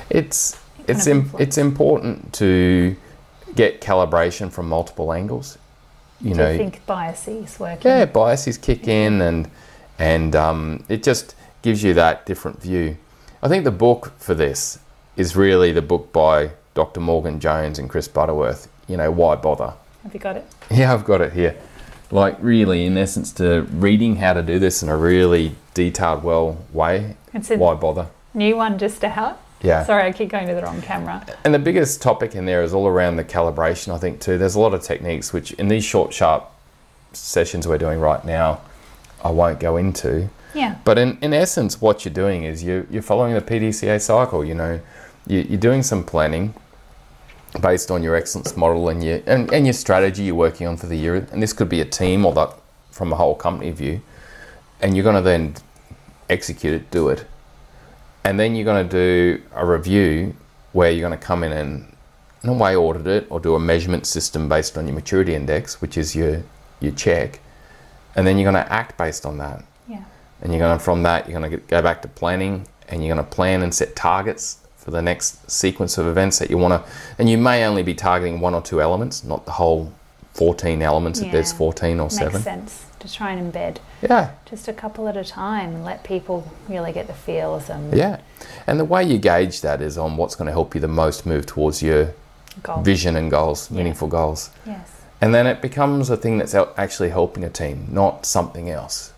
It's 0.10 0.60
it's 0.88 1.06
im- 1.06 1.32
it's 1.38 1.58
important 1.58 2.34
to 2.36 2.96
get 3.56 3.82
calibration 3.82 4.52
from 4.52 4.70
multiple 4.70 5.12
angles. 5.12 5.58
You 6.22 6.32
do 6.32 6.38
know, 6.38 6.52
you 6.52 6.58
think 6.58 6.86
biases 6.86 7.60
working? 7.60 7.92
yeah, 7.92 8.06
biases 8.06 8.58
kick 8.58 8.88
in, 8.88 9.22
and 9.22 9.50
and 10.00 10.36
um, 10.36 10.86
it 10.88 11.04
just 11.04 11.36
gives 11.62 11.84
you 11.84 11.94
that 11.96 12.26
different 12.26 12.62
view. 12.62 12.98
I 13.44 13.50
think 13.50 13.66
the 13.66 13.72
book 13.72 14.14
for 14.18 14.34
this 14.34 14.80
is 15.18 15.36
really 15.36 15.72
the 15.72 15.82
book 15.82 16.14
by 16.14 16.52
Dr. 16.74 17.00
Morgan 17.02 17.40
Jones 17.40 17.80
and 17.80 17.90
Chris 17.90 18.08
Butterworth. 18.08 18.68
You 18.88 18.98
know, 18.98 19.12
why 19.12 19.36
bother? 19.36 19.74
Have 20.04 20.14
you 20.14 20.20
got 20.20 20.38
it? 20.38 20.46
Yeah, 20.72 20.94
I've 20.94 21.06
got 21.06 21.22
it 21.22 21.34
here. 21.34 21.56
Like 22.12 22.38
really, 22.40 22.86
in 22.86 22.98
essence, 22.98 23.34
to 23.34 23.64
reading 23.64 24.16
how 24.18 24.34
to 24.34 24.42
do 24.42 24.60
this 24.60 24.82
in 24.82 24.90
a 24.90 24.96
really 24.96 25.56
detailed, 25.74 26.24
well 26.24 26.58
way. 26.72 27.18
It's 27.34 27.52
a 27.52 27.58
Why 27.58 27.74
bother? 27.76 28.08
new 28.34 28.56
one 28.56 28.78
just 28.78 29.04
out. 29.04 29.40
Yeah. 29.62 29.84
Sorry, 29.84 30.04
I 30.04 30.12
keep 30.12 30.30
going 30.30 30.48
to 30.48 30.54
the 30.54 30.62
wrong 30.62 30.82
camera. 30.82 31.26
And 31.44 31.54
the 31.54 31.60
biggest 31.60 32.02
topic 32.02 32.36
in 32.36 32.46
there 32.46 32.62
is 32.64 32.74
all 32.74 32.88
around 32.88 33.16
the 33.18 33.24
calibration, 33.24 33.94
I 33.94 33.98
think, 33.98 34.22
too. 34.22 34.38
There's 34.38 34.56
a 34.56 34.60
lot 34.60 34.74
of 34.74 34.82
techniques 34.84 35.34
which, 35.34 35.52
in 35.54 35.68
these 35.68 35.84
short, 35.84 36.14
sharp 36.14 36.50
sessions 37.14 37.68
we're 37.68 37.78
doing 37.80 38.00
right 38.00 38.24
now, 38.24 38.62
I 39.24 39.32
won't 39.32 39.60
go 39.60 39.78
into. 39.78 40.30
Yeah. 40.54 40.76
But 40.86 40.98
in, 41.00 41.18
in 41.22 41.34
essence, 41.34 41.82
what 41.82 42.06
you're 42.06 42.14
doing 42.14 42.44
is 42.44 42.64
you, 42.64 42.88
you're 42.90 43.02
following 43.02 43.34
the 43.34 43.42
PDCA 43.42 44.00
cycle. 44.00 44.46
You 44.46 44.54
know, 44.56 44.80
you, 45.26 45.40
you're 45.50 45.60
doing 45.60 45.84
some 45.84 46.04
planning 46.04 46.54
based 47.62 47.92
on 47.92 48.04
your 48.04 48.16
excellence 48.16 48.56
model 48.56 48.90
and 48.90 49.04
your, 49.04 49.22
and, 49.26 49.52
and 49.52 49.66
your 49.66 49.74
strategy 49.74 50.24
you're 50.24 50.36
working 50.36 50.68
on 50.68 50.78
for 50.78 50.88
the 50.88 50.96
year. 50.96 51.16
And 51.16 51.42
this 51.42 51.54
could 51.54 51.70
be 51.70 51.82
a 51.82 51.86
team 51.86 52.26
or 52.26 52.34
that 52.34 52.54
from 52.92 53.12
a 53.12 53.16
whole 53.16 53.36
company 53.36 53.72
view. 53.72 54.02
And 54.82 54.96
you're 54.96 55.04
going 55.04 55.16
to 55.16 55.22
then 55.22 55.56
execute 56.30 56.74
it, 56.74 56.92
do 56.92 57.10
it. 57.10 57.26
And 58.24 58.40
then 58.40 58.56
you're 58.56 58.66
going 58.66 58.88
to 58.88 58.92
do 58.92 59.44
a 59.54 59.66
review 59.66 60.36
where 60.74 60.92
you're 60.92 61.08
going 61.08 61.18
to 61.18 61.26
come 61.26 61.44
in 61.44 61.52
and, 61.52 61.96
in 62.44 62.50
a 62.50 62.54
way, 62.54 62.76
audit 62.76 63.08
it 63.08 63.28
or 63.30 63.40
do 63.40 63.56
a 63.56 63.60
measurement 63.60 64.06
system 64.06 64.48
based 64.48 64.78
on 64.78 64.86
your 64.86 64.96
maturity 64.96 65.34
index, 65.34 65.82
which 65.82 65.98
is 65.98 66.16
your, 66.16 66.44
your 66.80 66.92
check. 66.92 67.40
And 68.16 68.28
then 68.28 68.38
you're 68.38 68.52
going 68.52 68.64
to 68.64 68.72
act 68.72 68.98
based 68.98 69.26
on 69.26 69.38
that. 69.38 69.64
Yeah. 69.88 70.04
And 70.42 70.52
you're 70.52 70.60
going 70.60 70.78
to, 70.78 70.84
from 70.84 71.04
that, 71.04 71.28
you're 71.28 71.40
going 71.40 71.52
to 71.52 71.58
go 71.58 71.82
back 71.82 72.02
to 72.04 72.08
planning 72.08 72.68
and 72.90 73.04
you're 73.04 73.16
going 73.16 73.26
to 73.26 73.36
plan 73.36 73.64
and 73.64 73.74
set 73.74 73.96
targets 73.96 74.60
for 74.88 74.92
the 74.92 75.02
next 75.02 75.52
sequence 75.52 75.98
of 75.98 76.08
events 76.08 76.40
that 76.40 76.50
you 76.50 76.58
want 76.58 76.74
to. 76.74 76.92
And 77.20 77.30
you 77.30 77.38
may 77.38 77.66
only 77.66 77.84
be 77.84 77.94
targeting 77.94 78.40
one 78.40 78.54
or 78.54 78.62
two 78.62 78.82
elements, 78.82 79.22
not 79.22 79.44
the 79.46 79.52
whole 79.52 79.92
14 80.36 80.82
elements 80.82 81.20
if 81.20 81.30
there's 81.30 81.52
14 81.52 82.00
or 82.00 82.04
Makes 82.04 82.16
7. 82.16 82.42
sense 82.42 82.86
to 83.02 83.14
try 83.14 83.32
and 83.34 83.52
embed 83.54 83.80
Yeah. 84.02 84.30
just 84.46 84.70
a 84.70 84.74
couple 84.74 85.10
at 85.10 85.18
a 85.18 85.26
time 85.26 85.76
and 85.76 85.84
let 85.84 86.06
people 86.06 86.50
really 86.70 86.94
get 86.94 87.08
the 87.08 87.14
feel 87.14 87.54
of 87.54 87.68
them. 87.68 87.94
Yeah. 87.94 88.20
And 88.66 88.80
the 88.80 88.86
way 88.86 89.04
you 89.04 89.18
gauge 89.18 89.60
that 89.60 89.82
is 89.82 89.98
on 89.98 90.16
what's 90.16 90.36
going 90.36 90.46
to 90.46 90.54
help 90.54 90.74
you 90.74 90.80
the 90.80 90.88
most 90.88 91.26
move 91.26 91.46
towards 91.46 91.84
your 91.84 92.14
Goal. 92.64 92.78
vision 92.82 93.18
and 93.18 93.30
goals, 93.30 93.70
Yeah. 93.70 93.80
meaningful 93.80 94.08
goals. 94.08 94.52
Yes. 94.66 94.88
And 95.20 95.36
then 95.36 95.48
it 95.48 95.62
becomes 95.62 96.10
a 96.10 96.16
thing 96.16 96.38
that's 96.38 96.56
actually 96.78 97.10
helping 97.10 97.44
a 97.44 97.50
team, 97.50 97.90
not 97.92 98.26
something 98.26 98.70
else, 98.70 99.12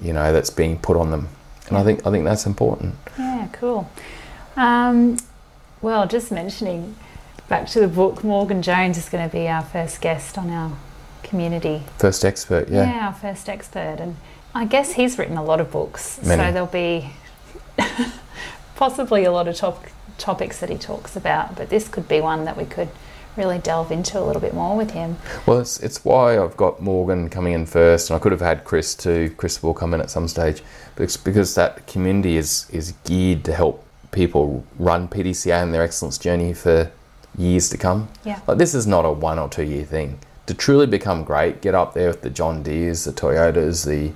you 0.00 0.14
know, 0.14 0.32
that's 0.32 0.48
being 0.48 0.78
put 0.78 0.96
on 0.96 1.10
them. 1.10 1.28
And 1.68 1.76
I 1.76 1.82
think 1.82 2.06
I 2.06 2.10
think 2.10 2.24
that's 2.24 2.46
important. 2.46 2.94
Yeah, 3.18 3.48
cool. 3.52 3.90
Um, 4.56 5.18
well, 5.82 6.06
just 6.06 6.32
mentioning 6.32 6.96
back 7.48 7.68
to 7.68 7.80
the 7.80 7.88
book, 7.88 8.24
Morgan 8.24 8.62
Jones 8.62 8.98
is 8.98 9.08
going 9.08 9.28
to 9.28 9.34
be 9.34 9.46
our 9.48 9.62
first 9.62 10.00
guest 10.00 10.38
on 10.38 10.50
our 10.50 10.76
community. 11.22 11.82
First 11.98 12.24
expert, 12.24 12.68
yeah. 12.68 13.06
our 13.06 13.12
first 13.12 13.48
expert. 13.48 13.98
And 14.00 14.16
I 14.54 14.64
guess 14.64 14.92
he's 14.94 15.18
written 15.18 15.36
a 15.36 15.44
lot 15.44 15.60
of 15.60 15.70
books. 15.70 16.20
Many. 16.24 16.42
So 16.42 16.52
there'll 16.52 16.66
be 16.66 17.10
possibly 18.76 19.24
a 19.24 19.32
lot 19.32 19.48
of 19.48 19.56
top, 19.56 19.84
topics 20.18 20.60
that 20.60 20.70
he 20.70 20.78
talks 20.78 21.16
about. 21.16 21.56
But 21.56 21.68
this 21.68 21.88
could 21.88 22.08
be 22.08 22.20
one 22.20 22.44
that 22.44 22.56
we 22.56 22.64
could 22.64 22.88
really 23.36 23.58
delve 23.58 23.92
into 23.92 24.18
a 24.18 24.24
little 24.24 24.40
bit 24.40 24.54
more 24.54 24.76
with 24.76 24.92
him. 24.92 25.18
Well, 25.44 25.60
it's, 25.60 25.78
it's 25.80 26.04
why 26.04 26.42
I've 26.42 26.56
got 26.56 26.80
Morgan 26.80 27.28
coming 27.28 27.52
in 27.52 27.66
first, 27.66 28.08
and 28.08 28.16
I 28.16 28.18
could 28.18 28.32
have 28.32 28.40
had 28.40 28.64
Chris 28.64 28.94
too. 28.94 29.34
Chris 29.36 29.62
will 29.62 29.74
come 29.74 29.92
in 29.92 30.00
at 30.00 30.10
some 30.10 30.26
stage, 30.26 30.62
but 30.94 31.02
it's 31.02 31.18
because 31.18 31.54
that 31.54 31.86
community 31.86 32.38
is 32.38 32.66
is 32.70 32.92
geared 33.04 33.44
to 33.44 33.52
help 33.52 33.85
people 34.16 34.64
run 34.78 35.06
PDCA 35.06 35.62
and 35.62 35.72
their 35.72 35.82
excellence 35.82 36.16
journey 36.18 36.54
for 36.54 36.90
years 37.36 37.68
to 37.68 37.76
come. 37.76 38.08
Yeah. 38.24 38.40
Like 38.46 38.58
this 38.58 38.74
is 38.74 38.86
not 38.86 39.04
a 39.04 39.12
one 39.12 39.38
or 39.38 39.48
two 39.48 39.62
year 39.62 39.84
thing. 39.84 40.18
To 40.46 40.54
truly 40.54 40.86
become 40.86 41.22
great, 41.22 41.60
get 41.60 41.74
up 41.74 41.92
there 41.92 42.08
with 42.08 42.22
the 42.22 42.30
John 42.30 42.62
Deeres, 42.62 43.04
the 43.04 43.12
Toyotas, 43.12 43.84
the 43.84 44.12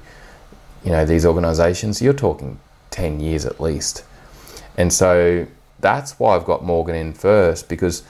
you 0.85 0.93
know 0.93 1.05
these 1.05 1.27
organisations. 1.27 2.01
You're 2.01 2.15
talking 2.15 2.59
ten 2.91 3.21
years 3.21 3.45
at 3.45 3.61
least, 3.61 4.05
and 4.77 4.93
so 4.93 5.47
that's 5.81 6.19
why 6.19 6.35
I've 6.35 6.45
got 6.45 6.65
Morgan 6.65 6.95
in 6.95 7.13
first 7.13 7.69
because 7.69 8.03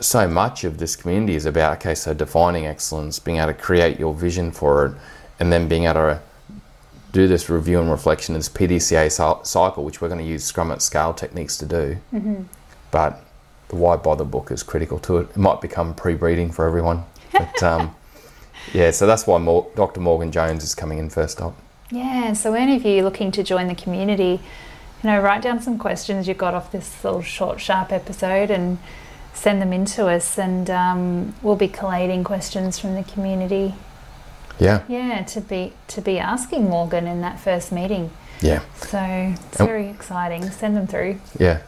so 0.00 0.28
much 0.28 0.64
of 0.64 0.78
this 0.78 0.96
community 0.96 1.34
is 1.34 1.46
about 1.46 1.76
okay, 1.78 1.94
so 1.94 2.14
defining 2.14 2.66
excellence, 2.66 3.18
being 3.18 3.38
able 3.38 3.48
to 3.48 3.54
create 3.54 3.98
your 3.98 4.14
vision 4.14 4.50
for 4.50 4.86
it, 4.86 4.92
and 5.38 5.52
then 5.52 5.68
being 5.68 5.84
able 5.84 5.94
to 5.94 6.20
do 7.16 7.26
this 7.26 7.48
review 7.48 7.80
and 7.80 7.90
reflection, 7.90 8.34
this 8.34 8.48
PDCA 8.48 9.10
cycle, 9.44 9.84
which 9.84 10.00
we're 10.00 10.08
going 10.08 10.20
to 10.20 10.26
use 10.26 10.44
Scrum 10.44 10.70
at 10.70 10.82
scale 10.82 11.14
techniques 11.14 11.56
to 11.58 11.66
do. 11.66 11.96
But 12.90 13.24
the 13.68 13.76
why 13.76 13.96
bother 13.96 14.24
book 14.24 14.50
is 14.50 14.62
critical 14.62 14.98
to 15.00 15.18
it. 15.18 15.30
It 15.30 15.36
might 15.38 15.60
become 15.60 15.94
pre-breeding 15.94 16.52
for 16.52 16.66
everyone, 16.66 17.04
but 17.32 17.62
um, 17.62 17.94
yeah, 18.74 18.90
so 18.90 19.06
that's 19.06 19.26
why 19.26 19.38
Mor- 19.38 19.70
Dr. 19.74 20.00
Morgan 20.00 20.30
Jones 20.30 20.62
is 20.62 20.74
coming 20.74 20.98
in 20.98 21.10
first 21.10 21.40
up. 21.40 21.56
Yeah, 21.90 22.32
so 22.34 22.54
any 22.54 22.76
of 22.76 22.84
you 22.84 23.02
looking 23.02 23.30
to 23.32 23.42
join 23.42 23.68
the 23.68 23.74
community, 23.74 24.40
you 25.02 25.10
know, 25.10 25.20
write 25.20 25.42
down 25.42 25.60
some 25.60 25.78
questions 25.78 26.28
you 26.28 26.34
got 26.34 26.54
off 26.54 26.70
this 26.70 27.02
little 27.02 27.22
short, 27.22 27.60
sharp 27.60 27.92
episode 27.92 28.50
and 28.50 28.78
send 29.32 29.62
them 29.62 29.72
in 29.72 29.84
to 29.84 30.06
us, 30.06 30.38
and 30.38 30.68
um, 30.70 31.34
we'll 31.42 31.56
be 31.56 31.68
collating 31.68 32.24
questions 32.24 32.78
from 32.78 32.94
the 32.94 33.04
community. 33.04 33.74
Yeah, 34.58 34.80
Yeah, 34.88 35.22
to 35.22 35.40
be 35.40 35.72
to 35.88 36.00
be 36.00 36.18
asking 36.18 36.68
Morgan 36.70 37.06
in 37.06 37.20
that 37.20 37.38
first 37.38 37.72
meeting. 37.72 38.10
yeah, 38.40 38.60
So 38.76 38.98
it's 39.00 39.60
Oh. 39.60 39.66
very 39.66 39.88
exciting. 39.88 40.50
Send 40.50 40.76
them 40.76 40.86
through. 40.86 41.18
yeah. 41.38 41.58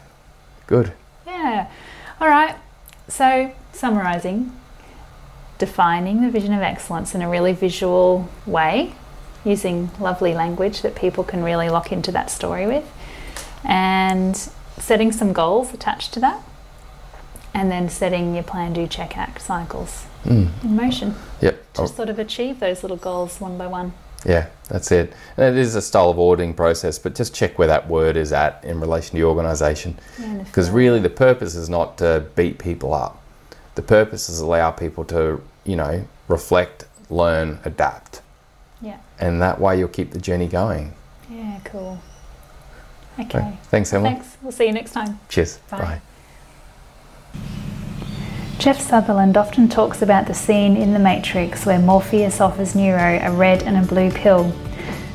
Good. 0.67 0.91
Yeah. 1.27 1.67
All 2.21 2.27
right. 2.27 2.55
So 3.07 3.51
summarising, 3.73 4.51
defining 5.57 6.21
the 6.21 6.29
vision 6.29 6.53
of 6.53 6.61
excellence 6.61 7.13
in 7.15 7.21
a 7.21 7.29
really 7.29 7.53
visual 7.53 8.27
way, 8.45 8.93
using 9.43 9.89
lovely 9.99 10.33
language 10.33 10.81
that 10.81 10.95
people 10.95 11.23
can 11.23 11.43
really 11.43 11.69
lock 11.69 11.91
into 11.91 12.11
that 12.11 12.29
story 12.29 12.65
with, 12.67 12.85
and 13.63 14.35
setting 14.77 15.11
some 15.11 15.33
goals 15.33 15.73
attached 15.73 16.13
to 16.13 16.19
that, 16.19 16.41
and 17.53 17.71
then 17.71 17.89
setting 17.89 18.33
your 18.35 18.43
plan, 18.43 18.73
do, 18.73 18.87
check, 18.87 19.17
act 19.17 19.41
cycles 19.41 20.05
Mm. 20.25 20.49
in 20.63 20.75
motion 20.75 21.15
Yep. 21.41 21.73
to 21.75 21.87
sort 21.87 22.09
of 22.09 22.19
achieve 22.19 22.59
those 22.59 22.83
little 22.83 22.97
goals 22.97 23.39
one 23.39 23.57
by 23.57 23.67
one. 23.67 23.93
Yeah, 24.25 24.47
that's 24.67 24.91
it. 24.91 25.13
And 25.37 25.55
it 25.55 25.57
is 25.57 25.75
a 25.75 25.81
style 25.81 26.09
of 26.09 26.19
auditing 26.19 26.53
process, 26.53 26.99
but 26.99 27.15
just 27.15 27.33
check 27.33 27.57
where 27.57 27.69
that 27.69 27.87
word 27.87 28.17
is 28.17 28.33
at 28.33 28.61
in 28.65 28.81
relation 28.81 29.11
to 29.11 29.17
your 29.17 29.29
organisation. 29.29 29.97
Yeah, 30.19 30.25
and 30.25 30.41
if 30.41 30.47
Because 30.47 30.69
really, 30.69 30.99
the 30.99 31.09
purpose 31.09 31.55
is 31.55 31.69
not 31.69 31.97
to 31.99 32.25
beat 32.35 32.57
people 32.59 32.93
up. 32.93 33.21
The 33.75 33.81
purpose 33.81 34.27
is 34.27 34.41
allow 34.41 34.71
people 34.71 35.05
to, 35.05 35.41
you 35.63 35.77
know, 35.77 36.03
reflect, 36.27 36.83
learn, 37.09 37.59
adapt, 37.63 38.21
Yeah. 38.81 38.97
and 39.19 39.41
that 39.41 39.61
way 39.61 39.79
you'll 39.79 39.87
keep 39.87 40.11
the 40.11 40.19
journey 40.19 40.47
going. 40.49 40.93
Yeah, 41.29 41.59
cool. 41.63 41.99
Okay. 43.17 43.53
Thanks, 43.71 43.93
Emma. 43.93 44.09
Thanks. 44.09 44.35
We'll 44.41 44.51
see 44.51 44.65
you 44.65 44.73
next 44.73 44.91
time. 44.91 45.19
Cheers. 45.29 45.59
Bye. 45.69 45.77
Bye. 45.79 46.01
Jeff 48.59 48.81
Sutherland 48.81 49.37
often 49.37 49.69
talks 49.69 50.01
about 50.01 50.27
the 50.27 50.33
scene 50.33 50.75
in 50.75 50.91
The 50.91 50.99
Matrix 50.99 51.65
where 51.65 51.79
Morpheus 51.79 52.41
offers 52.41 52.75
Neo 52.75 52.97
a 52.97 53.31
red 53.31 53.63
and 53.63 53.77
a 53.77 53.87
blue 53.87 54.11
pill. 54.11 54.53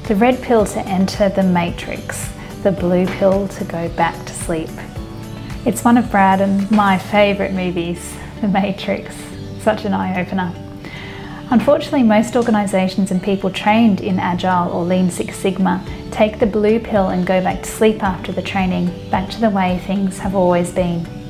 The 0.04 0.16
red 0.16 0.40
pill 0.40 0.64
to 0.64 0.80
enter 0.88 1.28
the 1.28 1.42
Matrix, 1.42 2.32
the 2.62 2.72
blue 2.72 3.04
pill 3.04 3.46
to 3.48 3.64
go 3.64 3.90
back 3.90 4.14
to 4.24 4.32
sleep. 4.32 4.70
It's 5.66 5.84
one 5.84 5.98
of 5.98 6.10
Brad 6.10 6.40
and 6.40 6.70
my 6.70 6.96
favourite 6.96 7.52
movies, 7.52 8.16
The 8.40 8.48
Matrix. 8.48 9.14
Such 9.60 9.84
an 9.84 9.92
eye 9.92 10.18
opener. 10.18 10.50
Unfortunately, 11.50 12.02
most 12.02 12.36
organisations 12.36 13.10
and 13.10 13.22
people 13.22 13.50
trained 13.50 14.00
in 14.00 14.18
Agile 14.18 14.72
or 14.72 14.84
Lean 14.84 15.10
Six 15.10 15.36
Sigma 15.36 15.84
take 16.10 16.38
the 16.38 16.46
blue 16.46 16.80
pill 16.80 17.08
and 17.08 17.26
go 17.26 17.42
back 17.42 17.62
to 17.62 17.68
sleep 17.68 18.02
after 18.02 18.32
the 18.32 18.40
training, 18.40 19.10
back 19.10 19.28
to 19.28 19.40
the 19.40 19.50
way 19.50 19.82
things 19.86 20.18
have 20.20 20.34
always 20.34 20.72
been. 20.72 21.23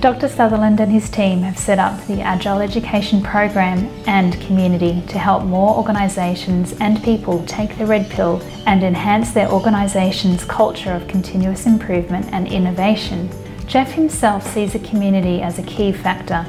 Dr. 0.00 0.28
Sutherland 0.28 0.78
and 0.78 0.92
his 0.92 1.10
team 1.10 1.42
have 1.42 1.58
set 1.58 1.80
up 1.80 2.06
the 2.06 2.20
Agile 2.20 2.60
Education 2.60 3.20
Program 3.20 3.78
and 4.06 4.40
community 4.42 5.02
to 5.08 5.18
help 5.18 5.42
more 5.42 5.76
organisations 5.76 6.72
and 6.74 7.02
people 7.02 7.44
take 7.46 7.76
the 7.76 7.84
red 7.84 8.08
pill 8.08 8.40
and 8.64 8.84
enhance 8.84 9.32
their 9.32 9.50
organisation's 9.50 10.44
culture 10.44 10.92
of 10.92 11.08
continuous 11.08 11.66
improvement 11.66 12.26
and 12.30 12.46
innovation. 12.46 13.28
Jeff 13.66 13.90
himself 13.90 14.46
sees 14.46 14.76
a 14.76 14.78
community 14.78 15.42
as 15.42 15.58
a 15.58 15.64
key 15.64 15.90
factor 15.90 16.46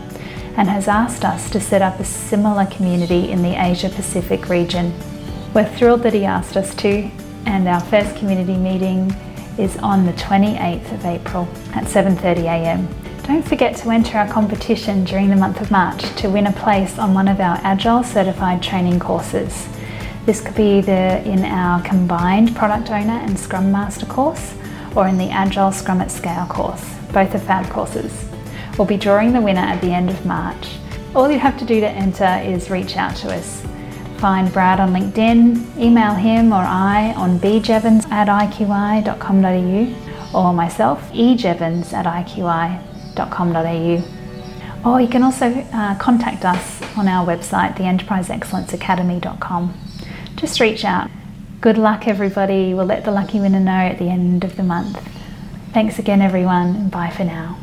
and 0.56 0.70
has 0.70 0.88
asked 0.88 1.26
us 1.26 1.50
to 1.50 1.60
set 1.60 1.82
up 1.82 2.00
a 2.00 2.06
similar 2.06 2.68
community 2.68 3.32
in 3.32 3.42
the 3.42 3.60
Asia 3.60 3.90
Pacific 3.90 4.48
region. 4.48 4.94
We're 5.56 5.66
thrilled 5.66 6.04
that 6.04 6.14
he 6.14 6.24
asked 6.24 6.56
us 6.56 6.76
to, 6.76 7.10
and 7.48 7.68
our 7.68 7.82
first 7.82 8.16
community 8.16 8.58
meeting 8.58 9.12
is 9.58 9.76
on 9.78 10.06
the 10.06 10.14
28th 10.14 10.92
of 10.94 11.04
April 11.04 11.48
at 11.74 11.86
7:30am. 11.86 12.99
Don't 13.30 13.48
forget 13.48 13.76
to 13.78 13.92
enter 13.92 14.18
our 14.18 14.28
competition 14.28 15.04
during 15.04 15.30
the 15.30 15.36
month 15.36 15.62
of 15.62 15.70
March 15.70 16.02
to 16.16 16.32
win 16.32 16.48
a 16.48 16.52
place 16.52 16.98
on 16.98 17.14
one 17.14 17.28
of 17.28 17.40
our 17.40 17.60
Agile 17.62 18.04
certified 18.04 18.64
training 18.64 19.00
courses. 19.00 19.70
This 20.26 20.42
could 20.42 20.56
be 20.56 20.80
either 20.80 21.22
in 21.26 21.46
our 21.46 21.80
combined 21.84 22.56
product 22.56 22.90
owner 22.90 23.20
and 23.20 23.38
Scrum 23.38 23.72
Master 23.72 24.08
course 24.08 24.56
or 24.96 25.08
in 25.08 25.20
the 25.20 25.30
Agile 25.30 25.72
Scrum 25.72 26.02
at 26.02 26.10
Scale 26.10 26.48
course. 26.48 26.84
Both 27.14 27.36
are 27.36 27.40
fab 27.40 27.70
courses. 27.70 28.28
We'll 28.80 28.88
be 28.88 28.98
drawing 28.98 29.32
the 29.32 29.42
winner 29.42 29.62
at 29.62 29.80
the 29.80 29.92
end 29.92 30.10
of 30.10 30.26
March. 30.26 30.78
All 31.14 31.30
you 31.30 31.38
have 31.38 31.60
to 31.60 31.66
do 31.66 31.80
to 31.82 31.88
enter 31.88 32.42
is 32.44 32.72
reach 32.72 32.98
out 32.98 33.16
to 33.18 33.32
us. 33.32 33.64
Find 34.18 34.52
Brad 34.52 34.80
on 34.80 34.92
LinkedIn, 34.92 35.78
email 35.78 36.16
him 36.16 36.52
or 36.52 36.64
I 36.64 37.14
on 37.16 37.38
bjevons 37.38 38.08
at 38.10 38.28
iqi.com.au 38.28 39.86
or 40.36 40.52
myself, 40.52 41.12
ejevons 41.14 41.94
at 41.94 42.08
iqi.com.au. 42.08 42.99
Or 44.86 45.02
you 45.02 45.08
can 45.08 45.24
also 45.24 45.48
uh, 45.48 45.98
contact 45.98 46.46
us 46.46 46.82
on 46.98 47.08
our 47.08 47.26
website, 47.26 47.76
theenterpriseexcellenceacademy.com. 47.76 49.74
Just 50.36 50.60
reach 50.60 50.86
out. 50.86 51.10
Good 51.62 51.78
luck, 51.78 52.08
everybody. 52.08 52.74
We'll 52.74 52.86
let 52.86 53.04
the 53.04 53.12
lucky 53.12 53.40
winner 53.40 53.60
know 53.60 53.72
at 53.72 54.00
the 54.00 54.10
end 54.10 54.46
of 54.46 54.56
the 54.56 54.64
month. 54.64 54.98
Thanks 55.74 56.00
again, 56.00 56.22
everyone, 56.22 56.76
and 56.76 56.92
bye 56.92 57.10
for 57.10 57.26
now. 57.26 57.58